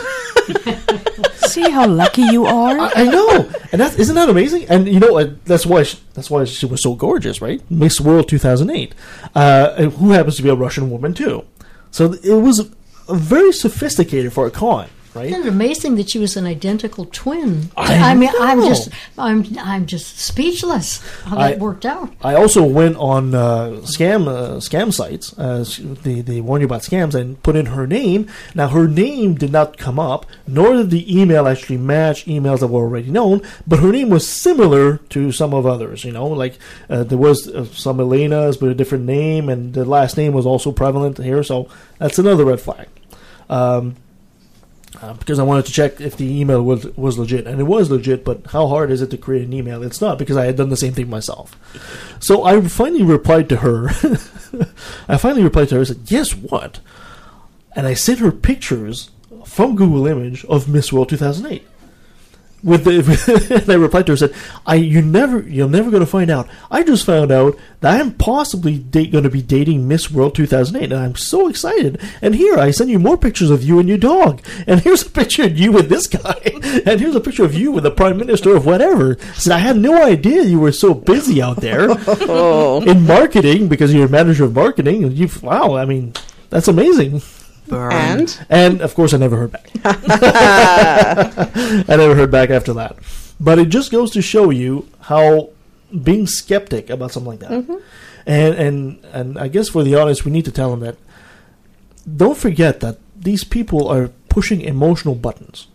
[1.36, 2.80] See how lucky you are?
[2.80, 4.66] I, I know, and that isn't that amazing?
[4.70, 7.62] And you know, uh, that's why she, that's why she was so gorgeous, right?
[7.70, 8.96] Miss World 2008,
[9.36, 11.44] uh, who happens to be a Russian woman too.
[11.92, 12.72] So it was
[13.10, 15.28] very sophisticated for a con, right?
[15.28, 17.70] Isn't it amazing that she was an identical twin?
[17.78, 22.12] I mean, I'm just, I'm, I'm just speechless how that I- worked out.
[22.22, 25.38] I also went on uh, scam uh, scam sites.
[25.38, 25.64] Uh,
[26.04, 28.28] they they warn you about scams and put in her name.
[28.54, 32.68] Now her name did not come up, nor did the email actually match emails that
[32.68, 33.42] were already known.
[33.66, 36.04] But her name was similar to some of others.
[36.04, 36.58] You know, like
[36.90, 40.46] uh, there was uh, some Elena's but a different name, and the last name was
[40.46, 41.44] also prevalent here.
[41.44, 42.88] So that's another red flag.
[43.50, 43.96] Um,
[45.06, 47.92] uh, because I wanted to check if the email was was legit, and it was
[47.92, 48.26] legit.
[48.26, 49.84] But how hard is it to create an email?
[49.84, 51.56] It's not because I had done the same thing myself.
[52.20, 53.90] So I finally replied to her.
[55.08, 55.80] I finally replied to her.
[55.82, 56.80] and said, "Guess what?"
[57.76, 59.12] And I sent her pictures
[59.46, 61.68] from Google Image of Miss World 2008.
[62.66, 64.34] With the, and I replied to her said,
[64.66, 66.50] "I you never you're never going to find out.
[66.72, 70.92] I just found out that I'm possibly da- going to be dating Miss World 2008,
[70.92, 72.02] and I'm so excited.
[72.24, 74.42] And here I send you more pictures of you and your dog.
[74.66, 76.42] And here's a picture of you with this guy,
[76.88, 79.16] and here's a picture of you with the prime minister of whatever.
[79.22, 81.92] I said I had no idea you were so busy out there
[82.90, 85.04] in marketing because you're a manager of marketing.
[85.04, 86.14] And you wow, I mean
[86.50, 87.22] that's amazing."
[87.72, 88.46] And?
[88.50, 89.70] And of course, I never heard back.
[90.86, 92.98] I never heard back after that.
[93.40, 95.50] But it just goes to show you how
[96.04, 97.82] being skeptic about something like that, Mhm.
[98.26, 100.96] and and and I guess for the audience, we need to tell them that
[102.18, 105.68] don't forget that these people are pushing emotional buttons,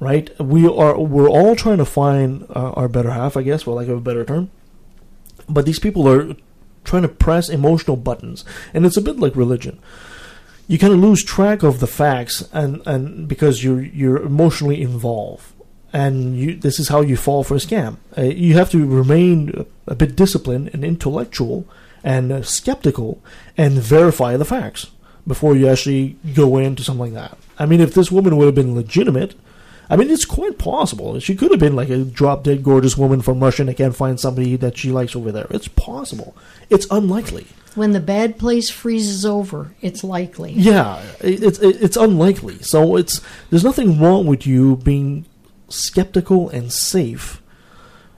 [0.00, 0.30] right?
[0.40, 3.88] We are we're all trying to find uh, our better half, I guess, for lack
[3.88, 4.50] of a better term.
[5.48, 6.34] But these people are
[6.84, 8.44] trying to press emotional buttons,
[8.74, 9.78] and it's a bit like religion
[10.72, 15.52] you kind of lose track of the facts and, and because you're you're emotionally involved
[15.92, 19.66] and you this is how you fall for a scam uh, you have to remain
[19.86, 21.68] a bit disciplined and intellectual
[22.02, 23.22] and uh, skeptical
[23.58, 24.86] and verify the facts
[25.26, 28.54] before you actually go into something like that i mean if this woman would have
[28.54, 29.34] been legitimate
[29.90, 31.18] I mean, it's quite possible.
[31.18, 34.18] She could have been like a drop dead gorgeous woman from Russia and can't find
[34.18, 35.48] somebody that she likes over there.
[35.50, 36.34] It's possible.
[36.70, 37.46] It's unlikely.
[37.74, 40.52] When the bad place freezes over, it's likely.
[40.52, 42.58] Yeah, it's it- it's unlikely.
[42.62, 43.20] So it's
[43.50, 45.24] there's nothing wrong with you being
[45.68, 47.40] skeptical and safe,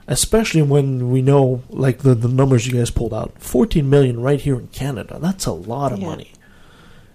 [0.07, 4.41] especially when we know like the the numbers you guys pulled out, 14 million right
[4.41, 5.17] here in Canada.
[5.21, 6.07] That's a lot of Yeah.
[6.07, 6.31] money.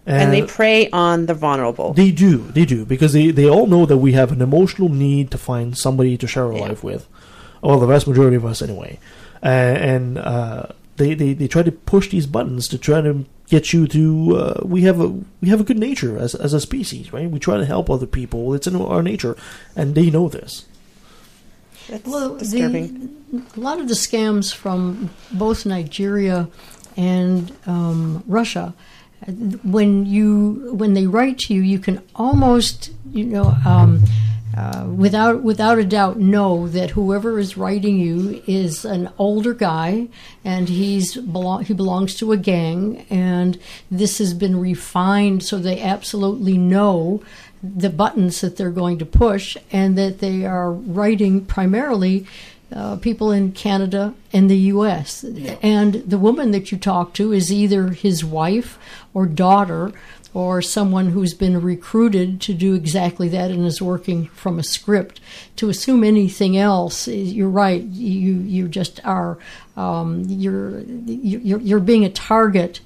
[0.06, 1.92] and they prey on the vulnerable.
[1.92, 5.30] They do, they do, because they, they all know that we have an emotional need
[5.30, 6.62] to find somebody to share our Yeah.
[6.62, 7.06] life with.
[7.62, 8.98] Well, the vast majority of us, anyway.
[9.42, 10.64] Uh, and uh,
[11.00, 14.36] they, they they try to push these buttons to try to get you to.
[14.36, 15.08] Uh, we have a
[15.40, 17.30] we have a good nature as as a species, right?
[17.30, 18.54] We try to help other people.
[18.54, 19.34] It's in our nature,
[19.74, 20.66] and they know this.
[21.88, 23.16] That's Well, disturbing.
[23.32, 26.48] The, a lot of the scams from both Nigeria
[26.96, 28.74] and um, Russia,
[29.26, 29.32] uh,
[29.76, 33.56] when you when they write to you, you can almost you know.
[33.66, 34.04] Um,
[34.60, 40.06] uh, without without a doubt, know that whoever is writing you is an older guy,
[40.44, 43.58] and he's belong he belongs to a gang, and
[43.90, 47.22] this has been refined so they absolutely know
[47.62, 52.26] the buttons that they're going to push, and that they are writing primarily
[52.70, 55.24] uh, people in Canada and the U.S.
[55.62, 58.78] And the woman that you talk to is either his wife
[59.14, 59.92] or daughter
[60.32, 65.20] or someone who's been recruited to do exactly that and is working from a script.
[65.56, 67.82] To assume anything else, you're right.
[67.82, 69.38] You you just are
[69.76, 72.80] um, you're, you're you're being a target,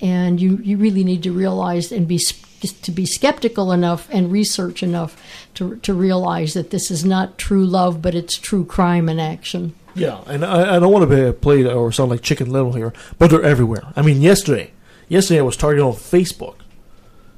[0.00, 4.82] and you you really need to realize and be to be skeptical enough and research
[4.82, 5.20] enough
[5.54, 9.74] to to realize that this is not true love, but it's true crime in action.
[9.96, 13.30] Yeah, and I, I don't want to play or sound like Chicken Little here, but
[13.30, 13.92] they're everywhere.
[13.94, 14.72] I mean, yesterday,
[15.08, 16.56] yesterday I was targeted on Facebook.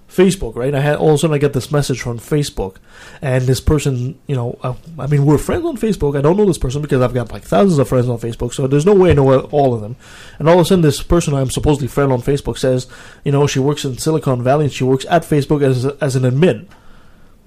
[0.09, 0.75] Facebook, right?
[0.75, 2.77] I had all of a sudden I get this message from Facebook,
[3.21, 6.17] and this person, you know, uh, I mean, we're friends on Facebook.
[6.17, 8.67] I don't know this person because I've got like thousands of friends on Facebook, so
[8.67, 9.97] there's no way I know all of them.
[10.39, 12.87] And all of a sudden, this person I'm supposedly friend on Facebook says,
[13.25, 16.23] you know, she works in Silicon Valley and she works at Facebook as as an
[16.23, 16.67] admin.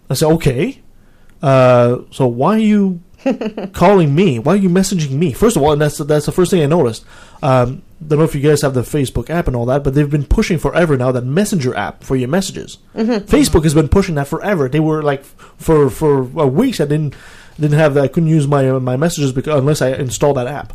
[0.09, 0.81] I said, okay,
[1.41, 3.01] uh, so why are you
[3.73, 4.39] calling me?
[4.39, 5.33] Why are you messaging me?
[5.33, 7.05] First of all, and that's that's the first thing I noticed.
[7.41, 10.09] Um, don't know if you guys have the Facebook app and all that, but they've
[10.09, 12.77] been pushing forever now that Messenger app for your messages.
[12.95, 14.69] Facebook has been pushing that forever.
[14.69, 16.79] They were like for for uh, weeks.
[16.79, 17.15] I didn't
[17.59, 18.03] didn't have that.
[18.03, 20.73] I couldn't use my my messages because unless I installed that app.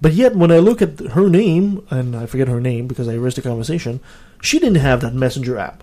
[0.00, 3.14] But yet, when I look at her name, and I forget her name because I
[3.14, 4.00] erased the conversation,
[4.42, 5.82] she didn't have that Messenger app.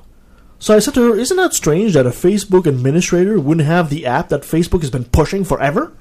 [0.61, 4.05] So I said to her, "Isn't that strange that a Facebook administrator wouldn't have the
[4.05, 5.91] app that Facebook has been pushing forever?"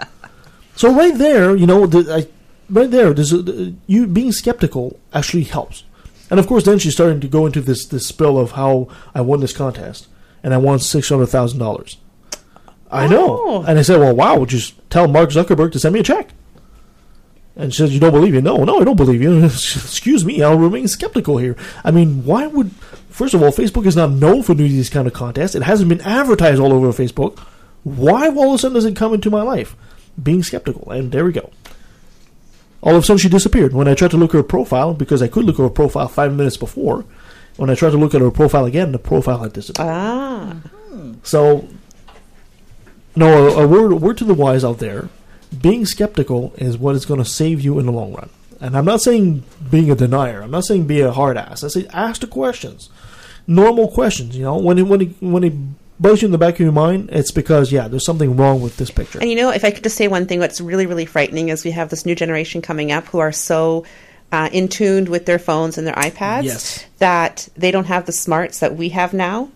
[0.74, 2.26] so right there, you know, the, I,
[2.70, 5.84] right there, there's a, uh, you being skeptical actually helps.
[6.30, 9.20] And of course, then she's starting to go into this this spill of how I
[9.20, 10.08] won this contest
[10.42, 11.98] and I won six hundred thousand dollars.
[12.90, 13.64] I know, Oh.
[13.68, 16.30] and I said, "Well, wow, just tell Mark Zuckerberg to send me a check."
[17.54, 18.40] And she says, "You don't believe you?
[18.42, 19.44] No, no, I don't believe you.
[19.44, 21.56] Excuse me, I'll remain skeptical here.
[21.84, 22.70] I mean, why would?
[23.16, 25.54] First of all, Facebook is not known for doing these kind of contests.
[25.54, 27.38] It hasn't been advertised all over Facebook.
[27.82, 29.74] Why all of a sudden does it come into my life?
[30.22, 31.50] Being skeptical, and there we go.
[32.82, 33.72] All of a sudden, she disappeared.
[33.72, 36.08] When I tried to look at her profile, because I could look at her profile
[36.08, 37.06] five minutes before,
[37.56, 39.88] when I tried to look at her profile again, the profile had disappeared.
[39.88, 40.56] Ah.
[41.22, 41.66] So,
[43.16, 45.08] no, a, a word, a word to the wise out there:
[45.62, 48.28] being skeptical is what is going to save you in the long run.
[48.60, 50.40] And I'm not saying being a denier.
[50.42, 51.62] I'm not saying be a hard ass.
[51.64, 52.88] I say ask the questions,
[53.46, 54.36] normal questions.
[54.36, 55.52] You know, when it, when it, when it
[56.00, 58.76] bugs you in the back of your mind, it's because yeah, there's something wrong with
[58.76, 59.18] this picture.
[59.20, 61.64] And you know, if I could just say one thing, what's really, really frightening is
[61.64, 63.84] we have this new generation coming up who are so
[64.32, 66.84] uh, in tuned with their phones and their iPads Yes.
[66.98, 69.50] that they don't have the smarts that we have now.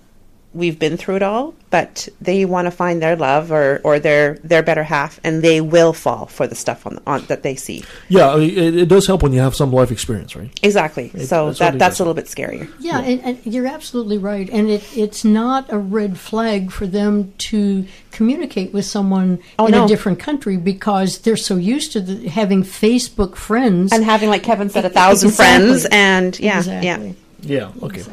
[0.53, 4.34] We've been through it all, but they want to find their love or, or their
[4.42, 7.84] their better half, and they will fall for the stuff on, on that they see.
[8.09, 10.51] Yeah, it, it does help when you have some life experience, right?
[10.64, 11.12] Exactly.
[11.14, 12.01] It- so it that that's does.
[12.01, 12.68] a little bit scarier.
[12.80, 14.51] Yeah, And, and you're absolutely right.
[14.51, 19.72] And it, it's not a red flag for them to communicate with someone Oh, in
[19.72, 19.84] no.
[19.84, 24.42] a different country because they're so used to the, having Facebook friends And having, like
[24.42, 25.64] Kevin said, a thousand Exactly.
[25.68, 26.86] friends, and yeah, Exactly.
[27.09, 27.12] yeah.
[27.43, 27.72] Yeah.
[27.82, 28.05] Okay.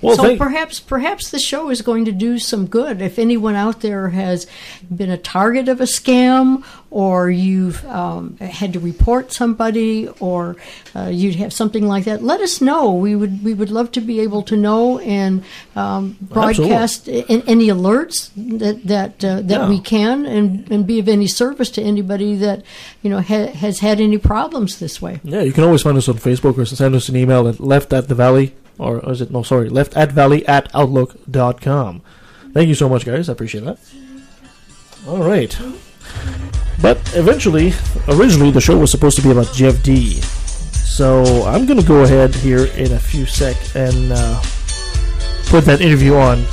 [0.00, 3.02] Well, so thank, perhaps perhaps the show is going to do some good.
[3.02, 4.46] If anyone out there has
[4.94, 10.56] been a target of a scam, or you've um, had to report somebody, or
[10.94, 12.92] uh, you'd have something like that, let us know.
[12.92, 15.42] We would we would love to be able to know and
[15.74, 19.68] um, broadcast a- any alerts that that uh, that Yeah.
[19.68, 22.62] we can, and, and be of any service to anybody that
[23.02, 25.20] you know ha- has had any problems this way.
[25.24, 27.92] Yeah, you can always find us on Facebook or send us an email at left
[27.92, 32.00] at the valley, or is it, no, sorry, left at valley at outlook.com.
[32.54, 33.28] Thank you so much, guys.
[33.28, 33.78] I appreciate that.
[35.06, 35.56] All right.
[36.80, 37.72] But eventually,
[38.08, 40.20] originally, the show was supposed to be about Jeff Dee.
[40.20, 44.42] So I'm going to go ahead here in a few sec and uh,
[45.46, 46.44] put that interview on.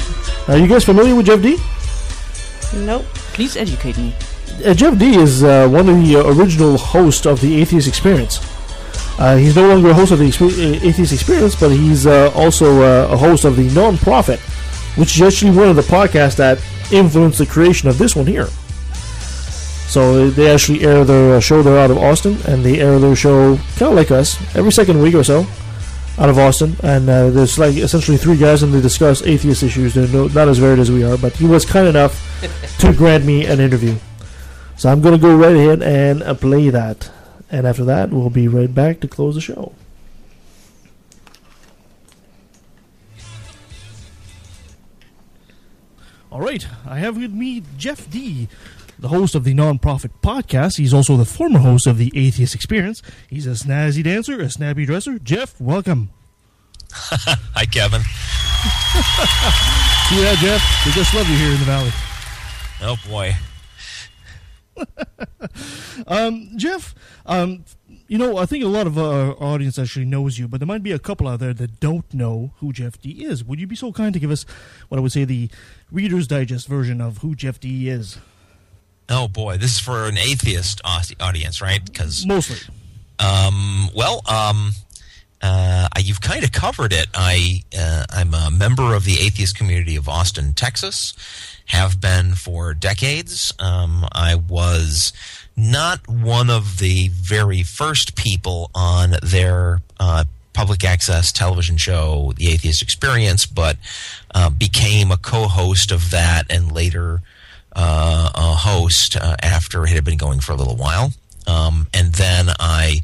[0.47, 1.57] Are you guys familiar with Jeff Dee?
[2.85, 3.05] Nope.
[3.33, 4.13] Please educate me.
[4.65, 8.39] Uh, Jeff Dee is uh, one of the uh, original hosts of the Atheist Experience.
[9.19, 12.31] Uh, he's no longer a host of the Expe- uh, Atheist Experience, but he's uh,
[12.35, 14.39] also uh, a host of the Non-Prophet,
[14.97, 16.59] which is actually one of the podcasts that
[16.91, 18.47] influenced the creation of this one here.
[19.93, 21.61] So they actually air their uh, show.
[21.61, 24.99] They're out of Austin, and they air their show kind of like us every second
[24.99, 25.45] week or so
[26.17, 26.75] out of Austin.
[26.81, 29.93] And uh, there's like essentially three guys, and they discuss atheist issues.
[29.93, 32.17] They're no, not as varied as we are, but he was kind enough
[32.79, 33.95] to grant me an interview.
[34.77, 37.11] So I'm going to go right ahead and uh, play that.
[37.51, 39.75] And after that, we'll be right back to close the show.
[46.31, 48.49] All right, I have with me Jeff Dee,
[48.99, 50.77] the host of the Non-Prophet Podcast.
[50.77, 53.01] He's also the former host of the Atheist Experience.
[53.27, 55.19] He's a snazzy dancer, a snappy dresser.
[55.19, 56.09] Jeff, welcome.
[56.93, 58.01] Hi, Kevin.
[60.11, 61.91] yeah, Jeff, we just love you here in the Valley.
[62.81, 63.35] Oh boy.
[66.07, 66.93] um, Jeff,
[67.25, 67.63] um,
[68.07, 70.83] you know, I think a lot of our audience actually knows you, but there might
[70.83, 73.43] be a couple out there that don't know who Jeff Dee is.
[73.43, 74.45] Would you be so kind to give us
[74.89, 75.49] what I would say the
[75.91, 78.17] Reader's Digest version of who Jeff Dee is?
[79.09, 81.83] Oh boy, this is for an atheist audience, right?
[81.83, 82.57] Because Mostly.
[83.19, 84.71] Um, well, um,
[85.41, 87.07] uh, you've kind of covered it.
[87.13, 91.13] I uh, I'm a member of the atheist community of Austin, Texas.
[91.67, 93.53] Have been for decades.
[93.59, 95.13] Um, I was
[95.55, 102.49] not one of the very first people on their uh, public access television show, The
[102.49, 103.77] Atheist Experience, but
[104.33, 107.21] uh, became a co-host of that and later
[107.75, 111.11] uh, a host uh, after it had been going for a little while.
[111.47, 113.01] Um, and then I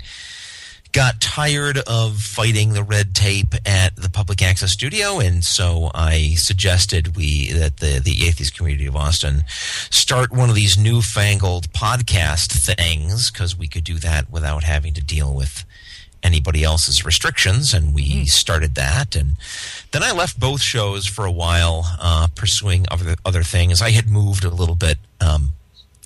[0.91, 6.33] got tired of fighting the red tape at the public access studio, and so I
[6.35, 9.43] suggested we that the the atheist community of Austin
[9.89, 15.01] start one of these newfangled podcast things because we could do that without having to
[15.01, 15.63] deal with
[16.23, 19.15] anybody else's restrictions, and we started that.
[19.15, 19.33] And
[19.91, 23.81] then I left both shows for a while, uh, pursuing other other things.
[23.81, 24.97] I had moved a little bit.
[25.21, 25.53] Um,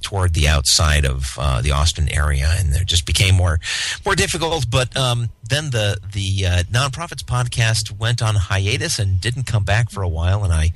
[0.04, 3.60] toward the outside of uh, the Austin area, and it just became more
[4.06, 4.70] more difficult.
[4.70, 9.90] But um, then the the uh, Non-Prophets podcast went on hiatus and didn't come back
[9.90, 10.74] for a while, and I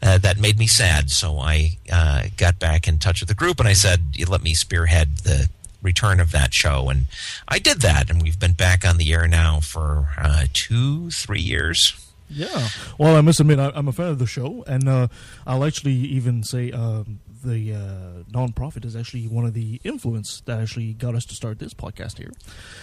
[0.00, 1.10] uh, that made me sad.
[1.10, 4.54] So I uh, got back in touch with the group, and I said, let me
[4.54, 5.48] spearhead the."
[5.88, 7.00] Return of that show and
[7.54, 11.40] i did that and we've been back on the air now for uh, two three
[11.40, 11.78] years
[12.30, 12.68] Yeah.
[12.98, 15.08] Well, I must admit, I, I'm a fan of the show, and uh,
[15.46, 20.60] I'll actually even say um, the uh, Non-Prophet is actually one of the influence that
[20.60, 22.32] actually got us to start this podcast here.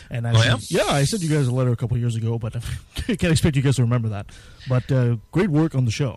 [0.09, 0.89] And Oh, actually, yeah?
[0.89, 2.55] I sent you guys a letter a couple years ago, but
[3.07, 4.25] I can't expect you guys to remember that.
[4.67, 6.13] But uh, great work on the show.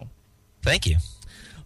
[0.62, 0.96] thank you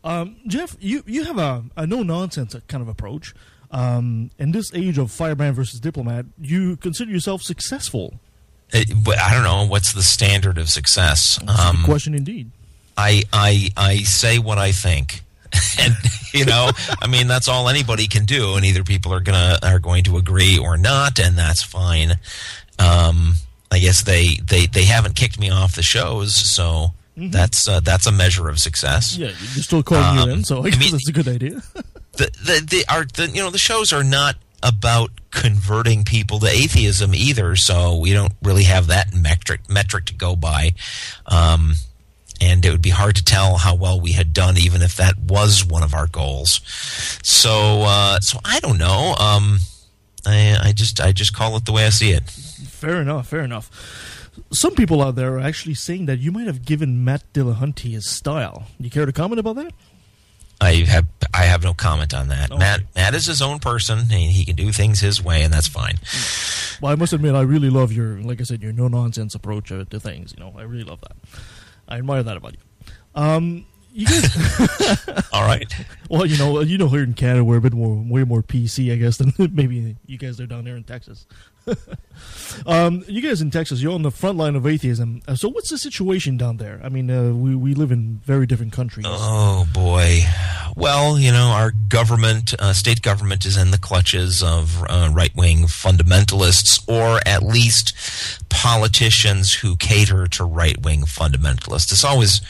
[0.03, 3.35] Um, Jeff, you, you have a, a no nonsense kind of approach.
[3.73, 8.15] Um, in this age of firebrand versus diplomat, you consider yourself successful.
[8.75, 12.51] Uh, but i don't know what's the standard of success um, Good question indeed.
[12.97, 15.21] I I I say what I think.
[15.79, 15.95] and
[16.33, 16.71] you know,
[17.03, 20.05] I mean that's all anybody can do and either people are going to are going
[20.05, 22.13] to agree or not and that's fine.
[22.79, 23.35] Um
[23.71, 27.31] I guess they they they haven't kicked me off the shows, so Mhm.
[27.31, 29.17] that's uh, that's a measure of success.
[29.19, 31.29] Yeah, you're still calling Um, you in, so I I guess mean- that's a good
[31.29, 31.63] idea.
[32.13, 36.47] the the, the are the you know the shows are not about converting people to
[36.47, 40.73] atheism either so we don't really have that metric metric to go by
[41.27, 41.73] um,
[42.41, 45.19] and it would be hard to tell how well we had done even if that
[45.19, 46.61] was one of our goals
[47.23, 49.59] so uh, so I don't know um,
[50.27, 52.31] I, I just I just call it the way I see it
[52.83, 53.71] Fair enough, fair enough.
[54.53, 58.09] Some people out there are actually saying that you might have given Matt Dillahunty his
[58.11, 58.65] style.
[58.81, 59.73] You care to comment about that?
[60.63, 64.11] I have I have no comment on that Matt Matt is his own person and
[64.11, 65.97] he can do things his way and that's fine
[66.81, 69.69] Well, I must admit, I really love your, like I said, your no nonsense approach
[69.69, 70.35] to things.
[70.37, 71.17] You know, I really love that.
[71.89, 72.59] I admire that about you.
[73.15, 75.73] Um, you guys, all right.
[76.09, 78.93] Well, you know, you know, here in Canada, we're a bit more, way more PC,
[78.93, 81.27] I guess, than maybe you guys are down there in Texas.
[82.67, 85.23] um, you guys in Texas, you're on the front line of atheism.
[85.29, 86.81] Uh, so, what's the situation down there?
[86.83, 89.07] I mean, uh, we we live in very different countries.
[89.09, 90.23] Oh boy.
[90.75, 95.35] well, you know, our government, uh, state government, is in the clutches of uh, right
[95.37, 97.95] wing fundamentalists, or at least
[98.49, 101.93] politicians who cater to right wing fundamentalists.
[101.93, 102.41] It's always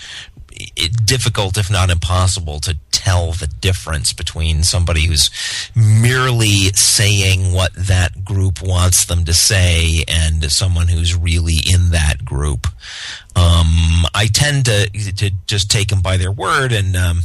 [0.78, 5.30] i- difficult, if not impossible, to tell the difference between somebody who's
[5.74, 12.24] merely saying what that group wants them to say and someone who's really in that
[12.24, 12.66] group.
[13.34, 17.20] Um, I tend to to just take them by their word, and um,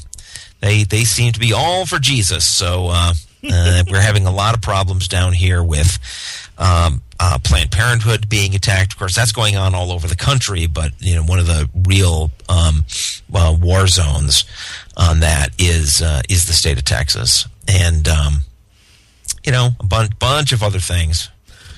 [0.61, 2.45] they they seem to be all for Jesus.
[2.45, 3.13] So uh,
[3.51, 5.99] uh, we're having a lot of problems down here with
[6.57, 8.93] um, uh, Planned Parenthood being attacked.
[8.93, 11.69] Of course, that's going on all over the country, but you know one of the
[11.87, 12.85] real um,
[13.33, 14.45] uh, war zones
[14.95, 18.41] on that is uh, is the state of Texas, and um,
[19.45, 21.29] you know a bun- bunch of other things.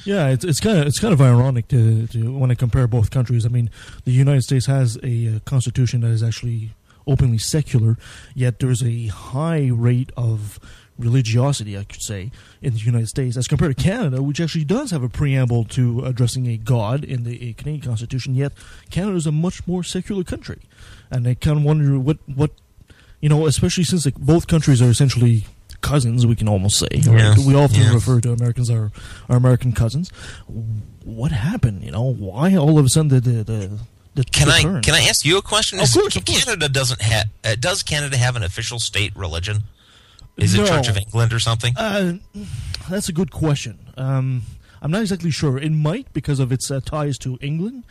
[0.06, 3.12] Yeah, it's it's kind of it's kind of ironic to, to when I compare both
[3.12, 3.46] countries.
[3.46, 3.70] I mean,
[4.06, 6.72] the United States has a uh, constitution that is actually
[7.10, 7.98] openly secular,
[8.36, 10.60] yet there's a high rate of
[10.98, 12.30] religiosity, I could say,
[12.62, 16.02] in the United States as compared to Canada, which actually does have a preamble to
[16.06, 18.36] addressing a god in the Canadian Constitution.
[18.36, 18.52] Yet
[18.90, 20.60] Canada is a much more secular country,
[21.10, 22.52] and I kind of wonder what what
[23.22, 25.46] you know, especially since like, both countries are essentially
[25.82, 26.88] cousins, we can almost say.
[26.92, 27.36] Yeah.
[27.48, 27.94] We often Yeah.
[27.94, 28.92] refer to Americans our
[29.30, 30.10] our American cousins.
[31.06, 31.84] What happened?
[31.84, 33.80] You know, why all of a sudden the the, the,
[34.24, 35.80] the Can the I can I ask you a question?
[35.80, 36.44] Of course, of course.
[36.46, 39.64] Canada doesn't have uh, does Canada have an official state religion?
[40.38, 40.66] Is it No.
[40.68, 41.74] Church of England or something?
[41.78, 42.14] Uh,
[42.90, 43.78] that's a good question.
[43.98, 44.44] Um,
[44.82, 45.58] I'm not exactly sure.
[45.58, 47.84] It might because of its uh, ties to England,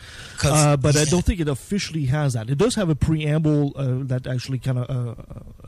[0.43, 2.49] uh, but I don't think it officially has that.
[2.49, 5.15] It does have a preamble uh, that actually kind of uh,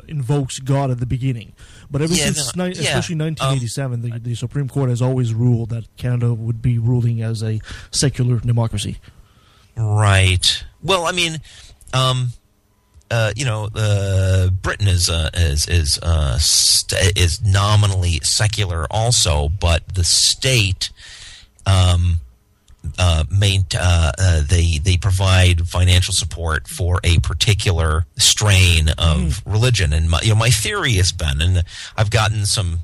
[0.09, 1.53] invokes God at the beginning.
[1.91, 5.03] But ever Yeah, since, no, ni- yeah, especially um, 1987, the, the Supreme Court has
[5.03, 8.97] always ruled that Canada would be ruling as a secular democracy.
[9.77, 10.65] Right.
[10.83, 11.39] Well, I mean,
[11.93, 12.31] um,
[13.11, 19.49] uh, you know, uh, Britain is uh, is is uh, st- is nominally secular also,
[19.49, 20.91] but the state.
[21.67, 22.21] Um,
[22.99, 29.93] uh, main, uh, uh, they they provide financial support for a particular strain of religion,
[29.93, 31.63] and my, you know my theory has been, and
[31.97, 32.79] I've gotten some.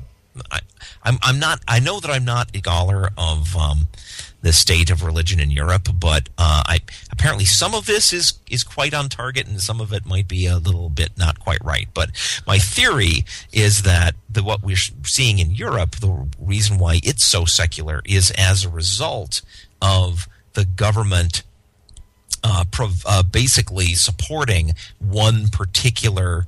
[0.50, 0.60] I,
[1.02, 1.62] I'm I'm not.
[1.66, 3.86] I know that I'm not a scholar of um,
[4.46, 6.78] the state of religion in Europe, but uh, I
[7.10, 10.46] apparently some of this is is quite on target, and some of it might be
[10.46, 11.88] a little bit not quite right.
[11.92, 12.10] But
[12.46, 17.44] my theory is that the what we're seeing in Europe, the reason why it's so
[17.44, 19.42] secular, is as a result
[19.82, 21.42] of the government
[22.44, 26.46] uh, prov- uh, basically supporting one particular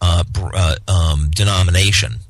[0.00, 0.22] uh,
[0.54, 2.20] uh, um, denomination.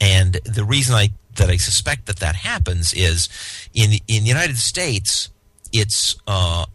[0.00, 3.28] And the reason I that I suspect that that happens is
[3.74, 5.30] in in the United States,
[5.72, 6.66] it's uh,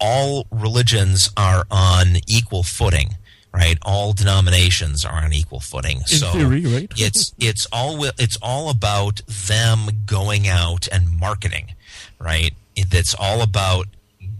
[0.00, 3.16] all religions are on equal footing.
[3.52, 5.98] Right, all denominations are on equal footing.
[5.98, 6.92] In so theory, right?
[6.96, 11.72] it's it's all it's all about them going out and marketing,
[12.18, 12.52] right?
[12.74, 13.86] It's all about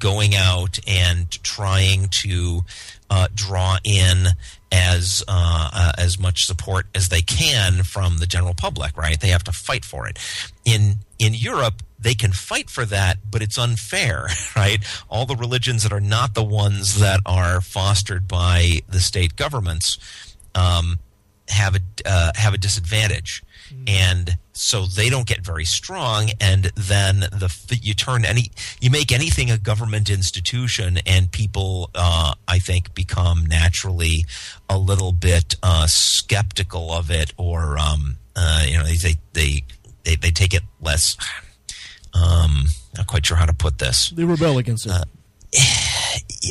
[0.00, 2.62] going out and trying to
[3.08, 4.26] uh, draw in
[4.74, 9.20] as uh, uh, as much support as they can from the general public, right?
[9.20, 10.18] They have to fight for it.
[10.64, 14.84] In in Europe, they can fight for that, but it's unfair, right?
[15.08, 19.98] All the religions that are not the ones that are fostered by the state governments
[20.56, 20.98] um,
[21.48, 23.44] have a uh, have a disadvantage,
[23.86, 26.30] and so they don't get very strong.
[26.40, 28.50] And then the you turn any
[28.80, 34.26] you make anything a government institution, and people uh, I think become naturally
[34.68, 39.64] a little bit uh, skeptical of it, or um, uh, you know they they they
[40.04, 41.16] they, they take it less.
[42.14, 42.66] Um,
[42.96, 44.10] not quite sure how to put this.
[44.10, 44.92] They rebel against it.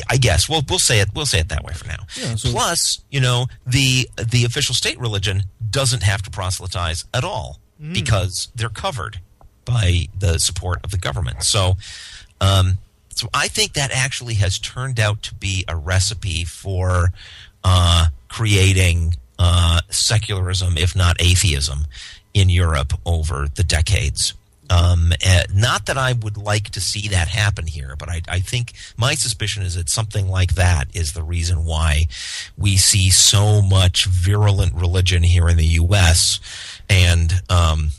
[0.08, 0.48] I guess.
[0.48, 1.08] Well, we'll say it.
[1.14, 2.04] We'll say it that way for now.
[2.16, 7.24] Yeah, so- Plus, you know, the the official state religion doesn't have to proselytize at
[7.24, 7.58] all
[7.92, 9.20] because they're covered
[9.64, 11.42] by the support of the government.
[11.42, 11.74] So,
[12.40, 12.78] um,
[13.10, 17.10] so I think that actually has turned out to be a recipe for
[17.64, 21.86] uh, creating uh, secularism, if not atheism,
[22.32, 24.34] in Europe over the decades.
[24.70, 28.40] Um, eh, not that I would like to see that happen here, but I, I
[28.40, 32.06] think my suspicion is that something like that is the reason why
[32.56, 36.40] we see so much virulent religion here in the U.S.
[36.88, 37.90] and um,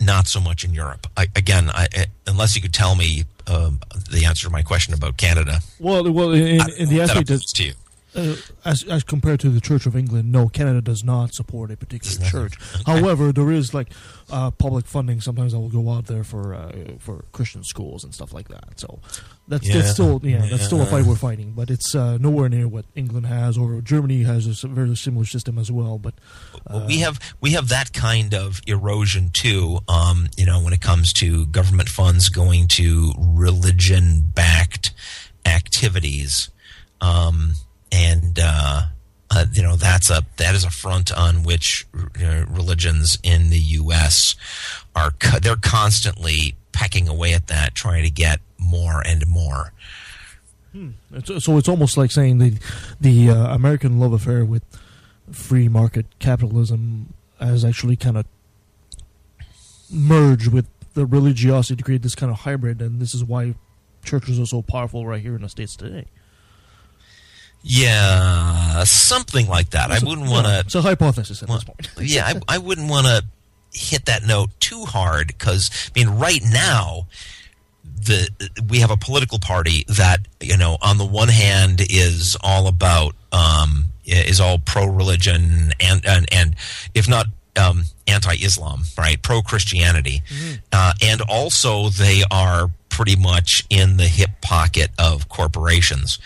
[0.00, 1.06] not so much in Europe.
[1.16, 3.80] I, again, I, eh, unless you could tell me um,
[4.10, 7.64] the answer to my question about Canada, Well, well, in, in the that aspect to
[7.64, 7.72] you.
[8.14, 11.76] Uh, as as compared to the Church of England, no, Canada does not support a
[11.76, 12.54] particular church.
[12.86, 13.88] However, there is like
[14.30, 15.20] uh, public funding.
[15.20, 18.78] Sometimes I will go out there for uh, for Christian schools and stuff like that.
[18.78, 18.98] So
[19.48, 19.78] that's Yeah.
[19.78, 22.84] that's still yeah, that's still a fight we're fighting, but it's uh, nowhere near what
[22.94, 25.98] England has or Germany has a very similar system as well.
[25.98, 26.14] But
[26.68, 29.78] Well, we have we have that kind of erosion too.
[29.88, 34.92] Um, you know, when it comes to government funds going to religion backed
[35.46, 36.50] activities,
[37.00, 37.52] um,
[37.92, 38.82] and uh,
[39.30, 43.58] uh, you know that's a that is a front on which uh, religions in the
[43.58, 44.34] U.S.
[44.96, 49.72] are co- they're constantly pecking away at that, trying to get more and more.
[51.12, 52.58] It's, so it's almost like saying the
[53.00, 54.64] the uh, American love affair with
[55.30, 58.24] free market capitalism has actually kind of
[59.90, 63.54] merged with the religiosity to create this kind of hybrid, and this is why
[64.04, 66.06] churches are so powerful right here in the states today.
[67.62, 69.90] Yeah, something like that.
[69.90, 70.60] I wouldn't want to.
[70.60, 71.88] It's a hypothesis at this point.
[72.00, 73.24] yeah, I, I wouldn't want to
[73.72, 77.06] hit that note too hard because I mean, right now,
[77.84, 78.28] the
[78.68, 83.14] we have a political party that you know, on the one hand, is all about
[83.32, 86.56] um, is all pro religion and, and and
[86.94, 90.22] if not um, anti-Islam, right, pro Christianity,
[90.72, 96.18] uh, and also they are pretty much in the hip pocket of corporations,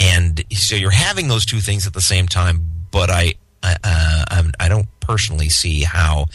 [0.00, 2.64] and so you're having those two things at the same time.
[2.90, 6.26] But I, I, uh, I don't personally see how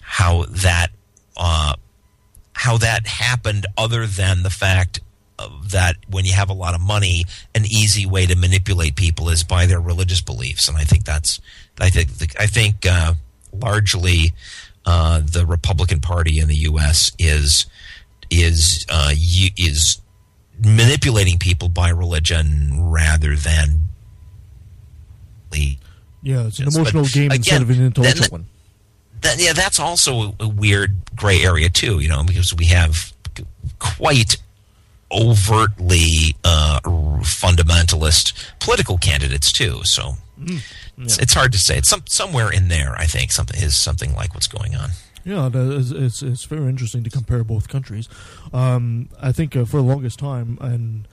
[0.00, 0.88] how that
[1.36, 1.74] uh,
[2.52, 5.00] how that happened, other than the fact
[5.70, 9.42] that when you have a lot of money, an easy way to manipulate people is
[9.44, 11.40] by their religious beliefs, and I think that's
[11.80, 13.14] I think I think uh,
[13.52, 14.32] largely
[14.84, 17.12] uh, the Republican Party in the U.S.
[17.18, 17.66] is
[18.30, 19.12] is uh,
[19.56, 20.00] is
[20.62, 23.88] manipulating people by religion rather than
[26.22, 28.46] Yeah, it's an emotional but game instead of an intellectual one.
[29.20, 32.00] that, yeah, that's also a weird gray area too.
[32.00, 33.12] You know, because we have
[33.78, 34.36] quite
[35.12, 36.80] overtly uh,
[37.20, 39.82] fundamentalist political candidates too.
[39.84, 40.60] So Mm,
[40.98, 41.78] it's, it's hard to say.
[41.78, 42.96] It's some, somewhere in there.
[42.98, 44.90] I think something is something like what's going on.
[45.24, 48.08] Yeah, it's it's very interesting to compare both countries.
[48.52, 51.08] Um, I think uh, for the longest time, and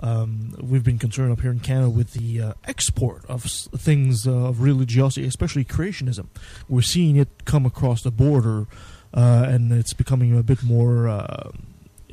[0.00, 4.32] um, we've been concerned up here in Canada with the uh, export of things uh,
[4.32, 6.26] of religiosity, especially creationism.
[6.68, 8.66] We're seeing it come across the border,
[9.14, 11.08] uh, and it's becoming a bit more.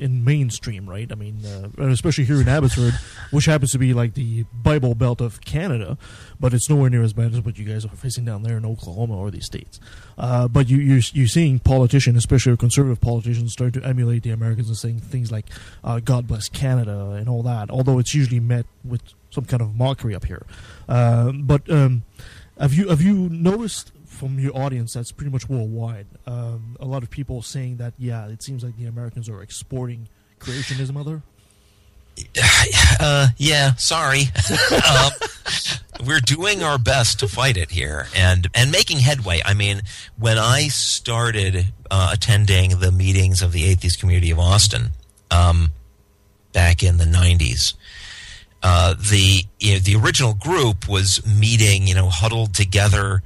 [0.00, 1.12] In mainstream, right?
[1.12, 2.94] I mean, uh, especially here in Abbotsford,
[3.30, 5.98] which happens to be like the Bible Belt of Canada,
[6.40, 8.64] but it's nowhere near as bad as what you guys are facing down there in
[8.64, 9.78] Oklahoma or these states.
[10.16, 14.68] Uh, but you, you're you're seeing politicians, especially conservative politicians, start to emulate the Americans
[14.68, 15.44] and saying things like
[15.84, 17.70] uh, "God bless Canada" and all that.
[17.70, 20.46] Although it's usually met with some kind of mockery up here.
[20.88, 22.04] Uh, but um,
[22.58, 26.06] have you have you noticed from your audience that's pretty much worldwide?
[26.26, 30.08] Um, a lot of people saying that yeah, it seems like the Americans are exporting
[30.38, 31.00] creationism.
[31.00, 31.22] Other
[33.02, 34.24] Uh, yeah, sorry.
[34.90, 35.10] um,
[36.06, 39.40] we're doing our best to fight it here and and making headway.
[39.42, 39.80] I mean,
[40.18, 44.90] when I started uh, attending the meetings of the atheist community of Austin
[45.30, 45.70] um,
[46.52, 47.72] back in the '90s,
[48.62, 53.22] uh, the you know, the original group was meeting, you know, huddled together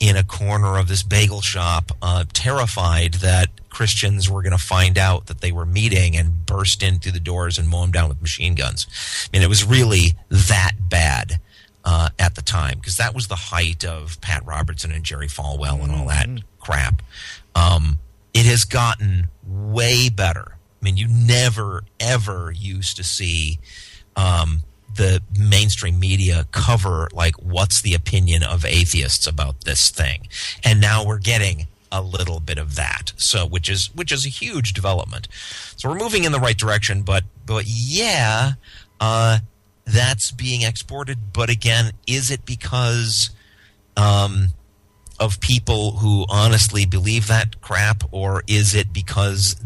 [0.00, 4.96] in a corner of this bagel shop, uh, terrified that Christians were going to find
[4.96, 8.08] out that they were meeting and burst in through the doors and mow them down
[8.08, 8.86] with machine guns.
[9.26, 11.40] I mean, it was really that bad
[11.84, 15.82] uh, at the time because that was the height of Pat Robertson and Jerry Falwell
[15.82, 16.28] and all that
[16.60, 17.02] crap.
[17.54, 17.98] Um,
[18.34, 20.56] it has gotten way better.
[20.80, 23.58] I mean, you never ever used to see
[24.16, 24.62] um,
[24.98, 30.28] the mainstream media cover like what's the opinion of atheists about this thing,
[30.62, 33.12] and now we're getting a little bit of that.
[33.16, 35.28] So, which is which is a huge development.
[35.76, 38.52] So we're moving in the right direction, but but yeah,
[39.00, 39.38] uh,
[39.86, 41.32] that's being exported.
[41.32, 43.30] But again, is it because
[43.96, 44.48] um,
[45.18, 49.56] of people who honestly believe that crap, or is it because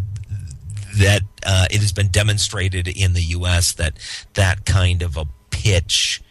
[0.99, 3.73] that uh, it has been demonstrated in the U.S.
[3.73, 3.95] that
[4.35, 6.23] that kind of a pitch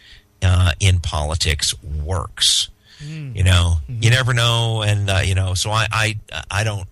[0.42, 2.70] uh, in politics works?
[3.04, 6.20] You know, you never know, and uh, you know, so I, I,
[6.52, 6.88] I don't.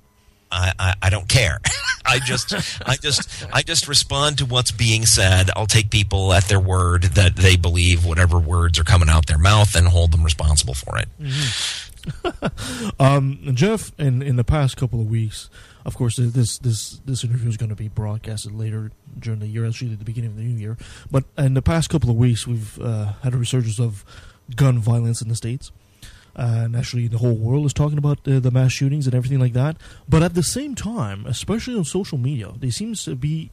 [0.52, 1.60] I, I, I don't care.
[2.06, 2.52] I just
[2.88, 5.52] I just I just respond to what's being said.
[5.56, 9.38] I'll take people at their word that they believe whatever words are coming out their
[9.38, 11.08] mouth and hold them responsible for it.
[13.00, 15.52] um, Jeff, in in the past couple of weeks,
[15.90, 19.66] of course, this this this interview is going to be broadcasted later during the year,
[19.66, 20.78] actually at the beginning of the new year.
[21.10, 24.06] But in the past couple of weeks, we've uh, had a resurgence of
[24.56, 25.72] gun violence in the states.
[26.36, 29.54] And actually, the whole world is talking about uh, the mass shootings and everything like
[29.54, 29.78] that.
[30.08, 33.50] But at the same time, especially on social media, there seems to be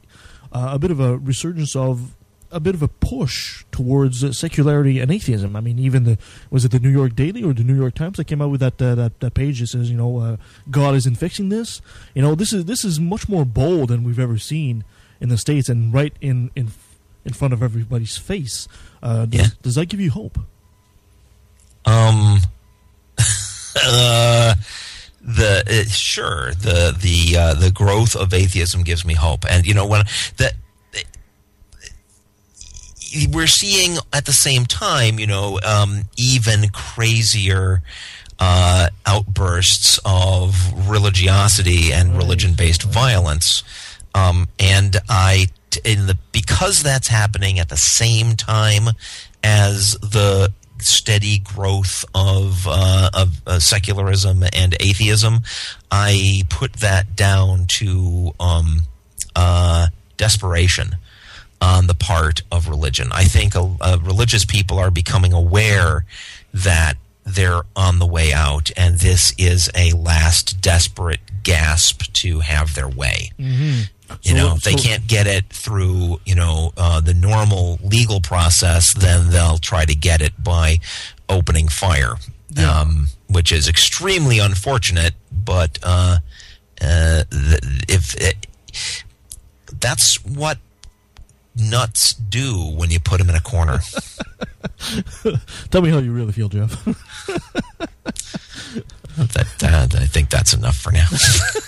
[0.53, 2.15] uh, a bit of a resurgence of
[2.51, 5.55] a bit of a push towards uh, secularity and atheism.
[5.55, 6.17] I mean, even the
[6.49, 8.59] was it the New York Daily or the New York Times that came out with
[8.61, 10.37] that uh, that, that page that says, you know, uh,
[10.71, 11.81] God isn't fixing this.
[12.13, 14.83] You know, this is this is much more bold than we've ever seen
[15.19, 16.69] in the states and right in in
[17.25, 18.67] in front of everybody's face.
[19.03, 19.47] Uh, does, Yeah.
[19.61, 20.39] does that give you hope?
[21.85, 22.39] Um,
[23.83, 24.55] uh,
[25.21, 29.73] the uh, sure the the uh, the growth of atheism gives me hope, and you
[29.73, 30.03] know when
[30.37, 30.53] that
[33.31, 37.81] we're seeing at the same time, you know, um, even crazier
[38.39, 43.63] uh, outbursts of religiosity and religion-based violence,
[44.13, 45.47] um, and I
[45.83, 48.89] in the because that's happening at the same time
[49.43, 55.39] as the steady growth of uh, of uh, secularism and atheism,
[55.91, 58.81] I put that down to um,
[59.35, 60.97] uh, desperation
[61.61, 63.09] on the part of religion.
[63.11, 66.05] I think uh, religious people are becoming aware
[66.53, 72.73] that they're on the way out, and this is a last desperate gasp to have
[72.73, 73.31] their way.
[73.37, 73.81] Mm-hmm.
[74.23, 78.93] You know, if they can't get it through, you know, uh, the normal legal process,
[78.93, 80.77] then they'll try to get it by
[81.27, 82.13] opening fire,
[82.65, 85.13] um, which is extremely unfortunate.
[85.29, 86.19] But uh,
[86.81, 88.47] uh, th- if it,
[89.77, 90.57] that's what
[91.57, 93.79] nuts do when you put them in a corner.
[95.71, 96.83] Tell me how you really feel, Jeff.
[99.15, 101.07] that, uh, I think that's enough for now.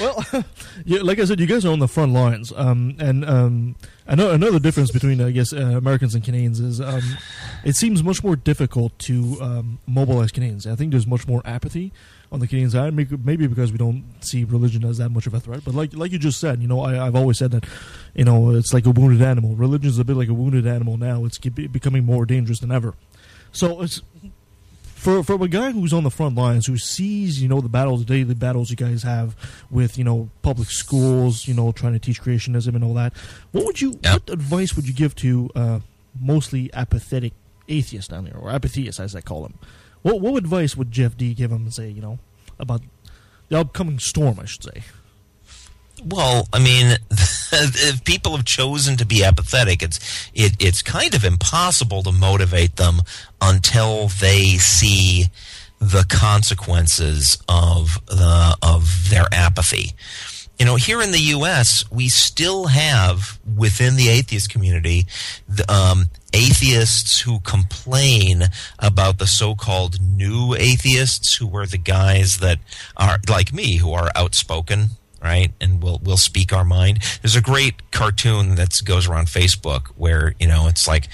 [0.00, 0.24] well,
[0.84, 3.76] yeah, like I said, you guys are on the front lines, um, and um,
[4.06, 7.02] I know another difference between, I guess, uh, Americans and Canadians is um,
[7.64, 10.66] it seems much more difficult to um, mobilize Canadians.
[10.66, 11.92] I think there's much more apathy
[12.32, 15.34] on the Canadian side, maybe maybe because we don't see religion as that much of
[15.34, 15.60] a threat.
[15.64, 17.66] But like like you just said, you know, I, I've always said that,
[18.14, 19.54] you know, it's like a wounded animal.
[19.54, 21.26] Religion is a bit like a wounded animal now.
[21.26, 22.94] It's becoming more dangerous than ever.
[23.52, 24.00] So it's
[25.02, 28.00] for for a guy who's on the front lines, who sees you know the battles,
[28.00, 29.36] the daily battles you guys have
[29.70, 33.12] with you know public schools, you know trying to teach creationism and all that.
[33.52, 33.90] What would you?
[33.90, 35.80] What advice would you give to uh,
[36.18, 37.34] mostly apathetic
[37.68, 39.58] atheists down there, or apatheists as I call them?
[40.02, 42.18] What what advice would Jeff Dee give him and say you know
[42.58, 42.82] about
[43.48, 44.38] the upcoming storm?
[44.40, 44.82] I should say.
[46.04, 51.24] Well, I mean, if people have chosen to be apathetic, it's it, it's kind of
[51.24, 53.02] impossible to motivate them
[53.40, 55.26] until they see
[55.78, 59.92] the consequences of the of their apathy.
[60.62, 65.06] You know, here in the U.S., we still have within the atheist community
[65.48, 68.44] the, um, atheists who complain
[68.78, 72.60] about the so-called new atheists, who are the guys that
[72.96, 74.90] are like me, who are outspoken,
[75.20, 75.50] right?
[75.60, 77.00] And we'll we'll speak our mind.
[77.22, 81.08] There's a great cartoon that goes around Facebook where you know it's like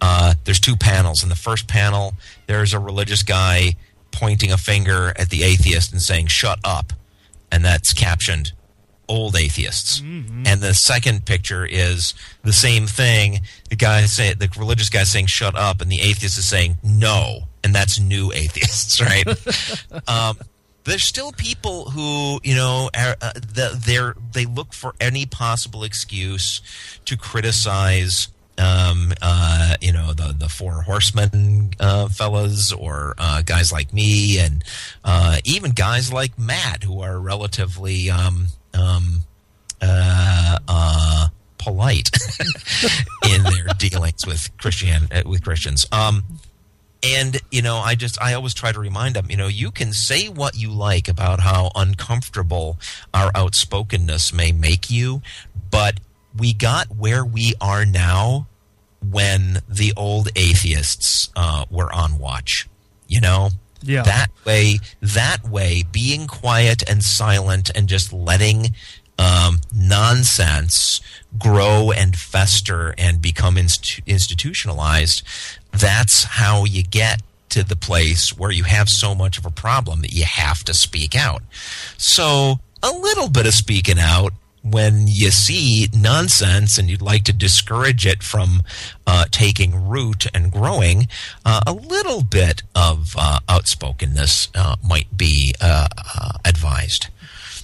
[0.00, 1.24] uh, there's two panels.
[1.24, 2.14] In the first panel,
[2.46, 3.74] there's a religious guy
[4.12, 6.92] pointing a finger at the atheist and saying "shut up,"
[7.50, 8.52] and that's captioned
[9.12, 13.40] "old atheists." And the second picture is the same thing.
[13.68, 17.48] The guy say the religious guy saying "shut up," and the atheist is saying "no,"
[17.62, 19.26] and that's new atheists, right?
[20.08, 20.38] um,
[20.84, 26.60] there's still people who you know are, uh, the, they look for any possible excuse
[27.04, 28.28] to criticize
[28.58, 34.38] um, uh, you know the the four horsemen uh, fellas or uh, guys like me
[34.38, 34.64] and
[35.04, 39.20] uh, even guys like Matt who are relatively um, um,
[39.80, 41.28] uh, uh,
[41.58, 42.10] polite
[43.30, 45.86] in their dealings with Christian uh, with Christians.
[45.92, 46.24] Um,
[47.02, 49.92] and you know, I just I always try to remind them, you know, you can
[49.92, 52.78] say what you like about how uncomfortable
[53.12, 55.22] our outspokenness may make you,
[55.70, 55.98] but
[56.36, 58.46] we got where we are now
[59.10, 62.68] when the old atheists uh, were on watch.
[63.08, 63.50] You know,
[63.84, 64.02] Yeah.
[64.02, 68.74] that way, that way, being quiet and silent and just letting
[69.18, 71.00] um, nonsense
[71.38, 75.22] grow and fester and become inst- institutionalized.
[75.72, 80.00] That's how you get to the place where you have so much of a problem
[80.00, 81.42] that you have to speak out.
[81.98, 84.32] So a little bit of speaking out
[84.62, 88.62] when you see nonsense and you'd like to discourage it from
[89.06, 91.08] uh, taking root and growing,
[91.44, 97.08] uh, a little bit of uh, outspokenness uh, might be uh, uh, advised.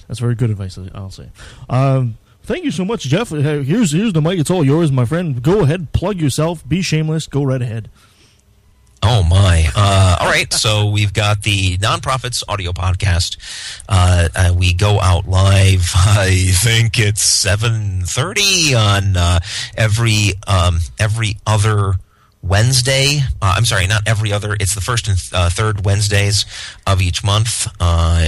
[0.07, 1.29] That's very good advice, I'll say.
[1.69, 3.29] Um, thank you so much, Jeff.
[3.29, 4.39] Here's here's the mic.
[4.39, 5.41] It's all yours, my friend.
[5.41, 6.67] Go ahead, plug yourself.
[6.67, 7.27] Be shameless.
[7.27, 7.89] Go right ahead.
[9.01, 9.65] Oh my!
[9.75, 13.37] Uh, all right, so we've got the Non-Prophets audio podcast.
[13.87, 15.89] Uh, uh, we go out live.
[15.95, 19.39] I think it's seven thirty on uh,
[19.77, 21.93] every um, every other
[22.41, 23.19] Wednesday.
[23.41, 24.57] Uh, I'm sorry, not every other.
[24.59, 26.45] It's the first and uh, third Wednesdays
[26.85, 27.67] of each month.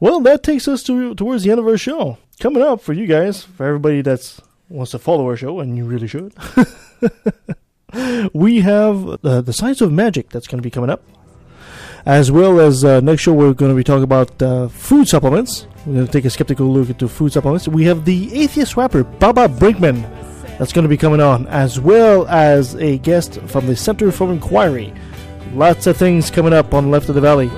[0.00, 2.18] Well, that takes us to towards the end of our show.
[2.40, 5.86] Coming up for you guys, for everybody that's wants to follow our show, and you
[5.86, 6.34] really should.
[8.34, 11.02] we have uh, the science of magic that's going to be coming up,
[12.06, 15.66] as well as uh, next show we're going to be talking about uh, food supplements.
[15.86, 17.68] We're going to take a skeptical look into food supplements.
[17.68, 20.02] We have the atheist rapper Baba Brinkman
[20.58, 24.30] that's going to be coming on, as well as a guest from the Center for
[24.30, 24.92] Inquiry.
[25.54, 27.48] Lots of things coming up on Left of the Valley.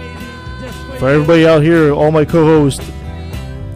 [0.98, 2.84] For everybody out here, all my co-hosts,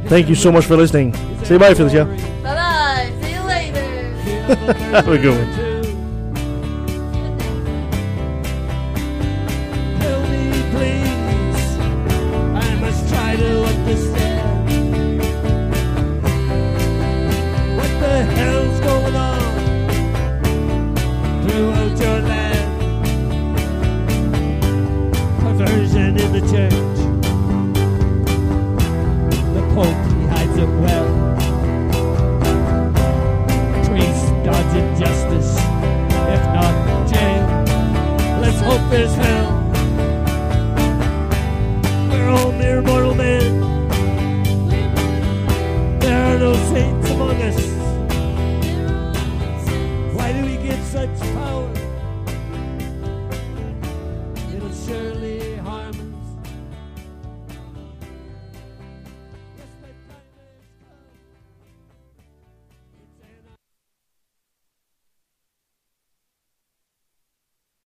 [0.04, 1.12] thank you so much for listening.
[1.44, 2.04] Say bye, Felicia.
[2.04, 3.12] Bye bye.
[3.20, 3.82] See you later.
[4.92, 5.65] Have a good one.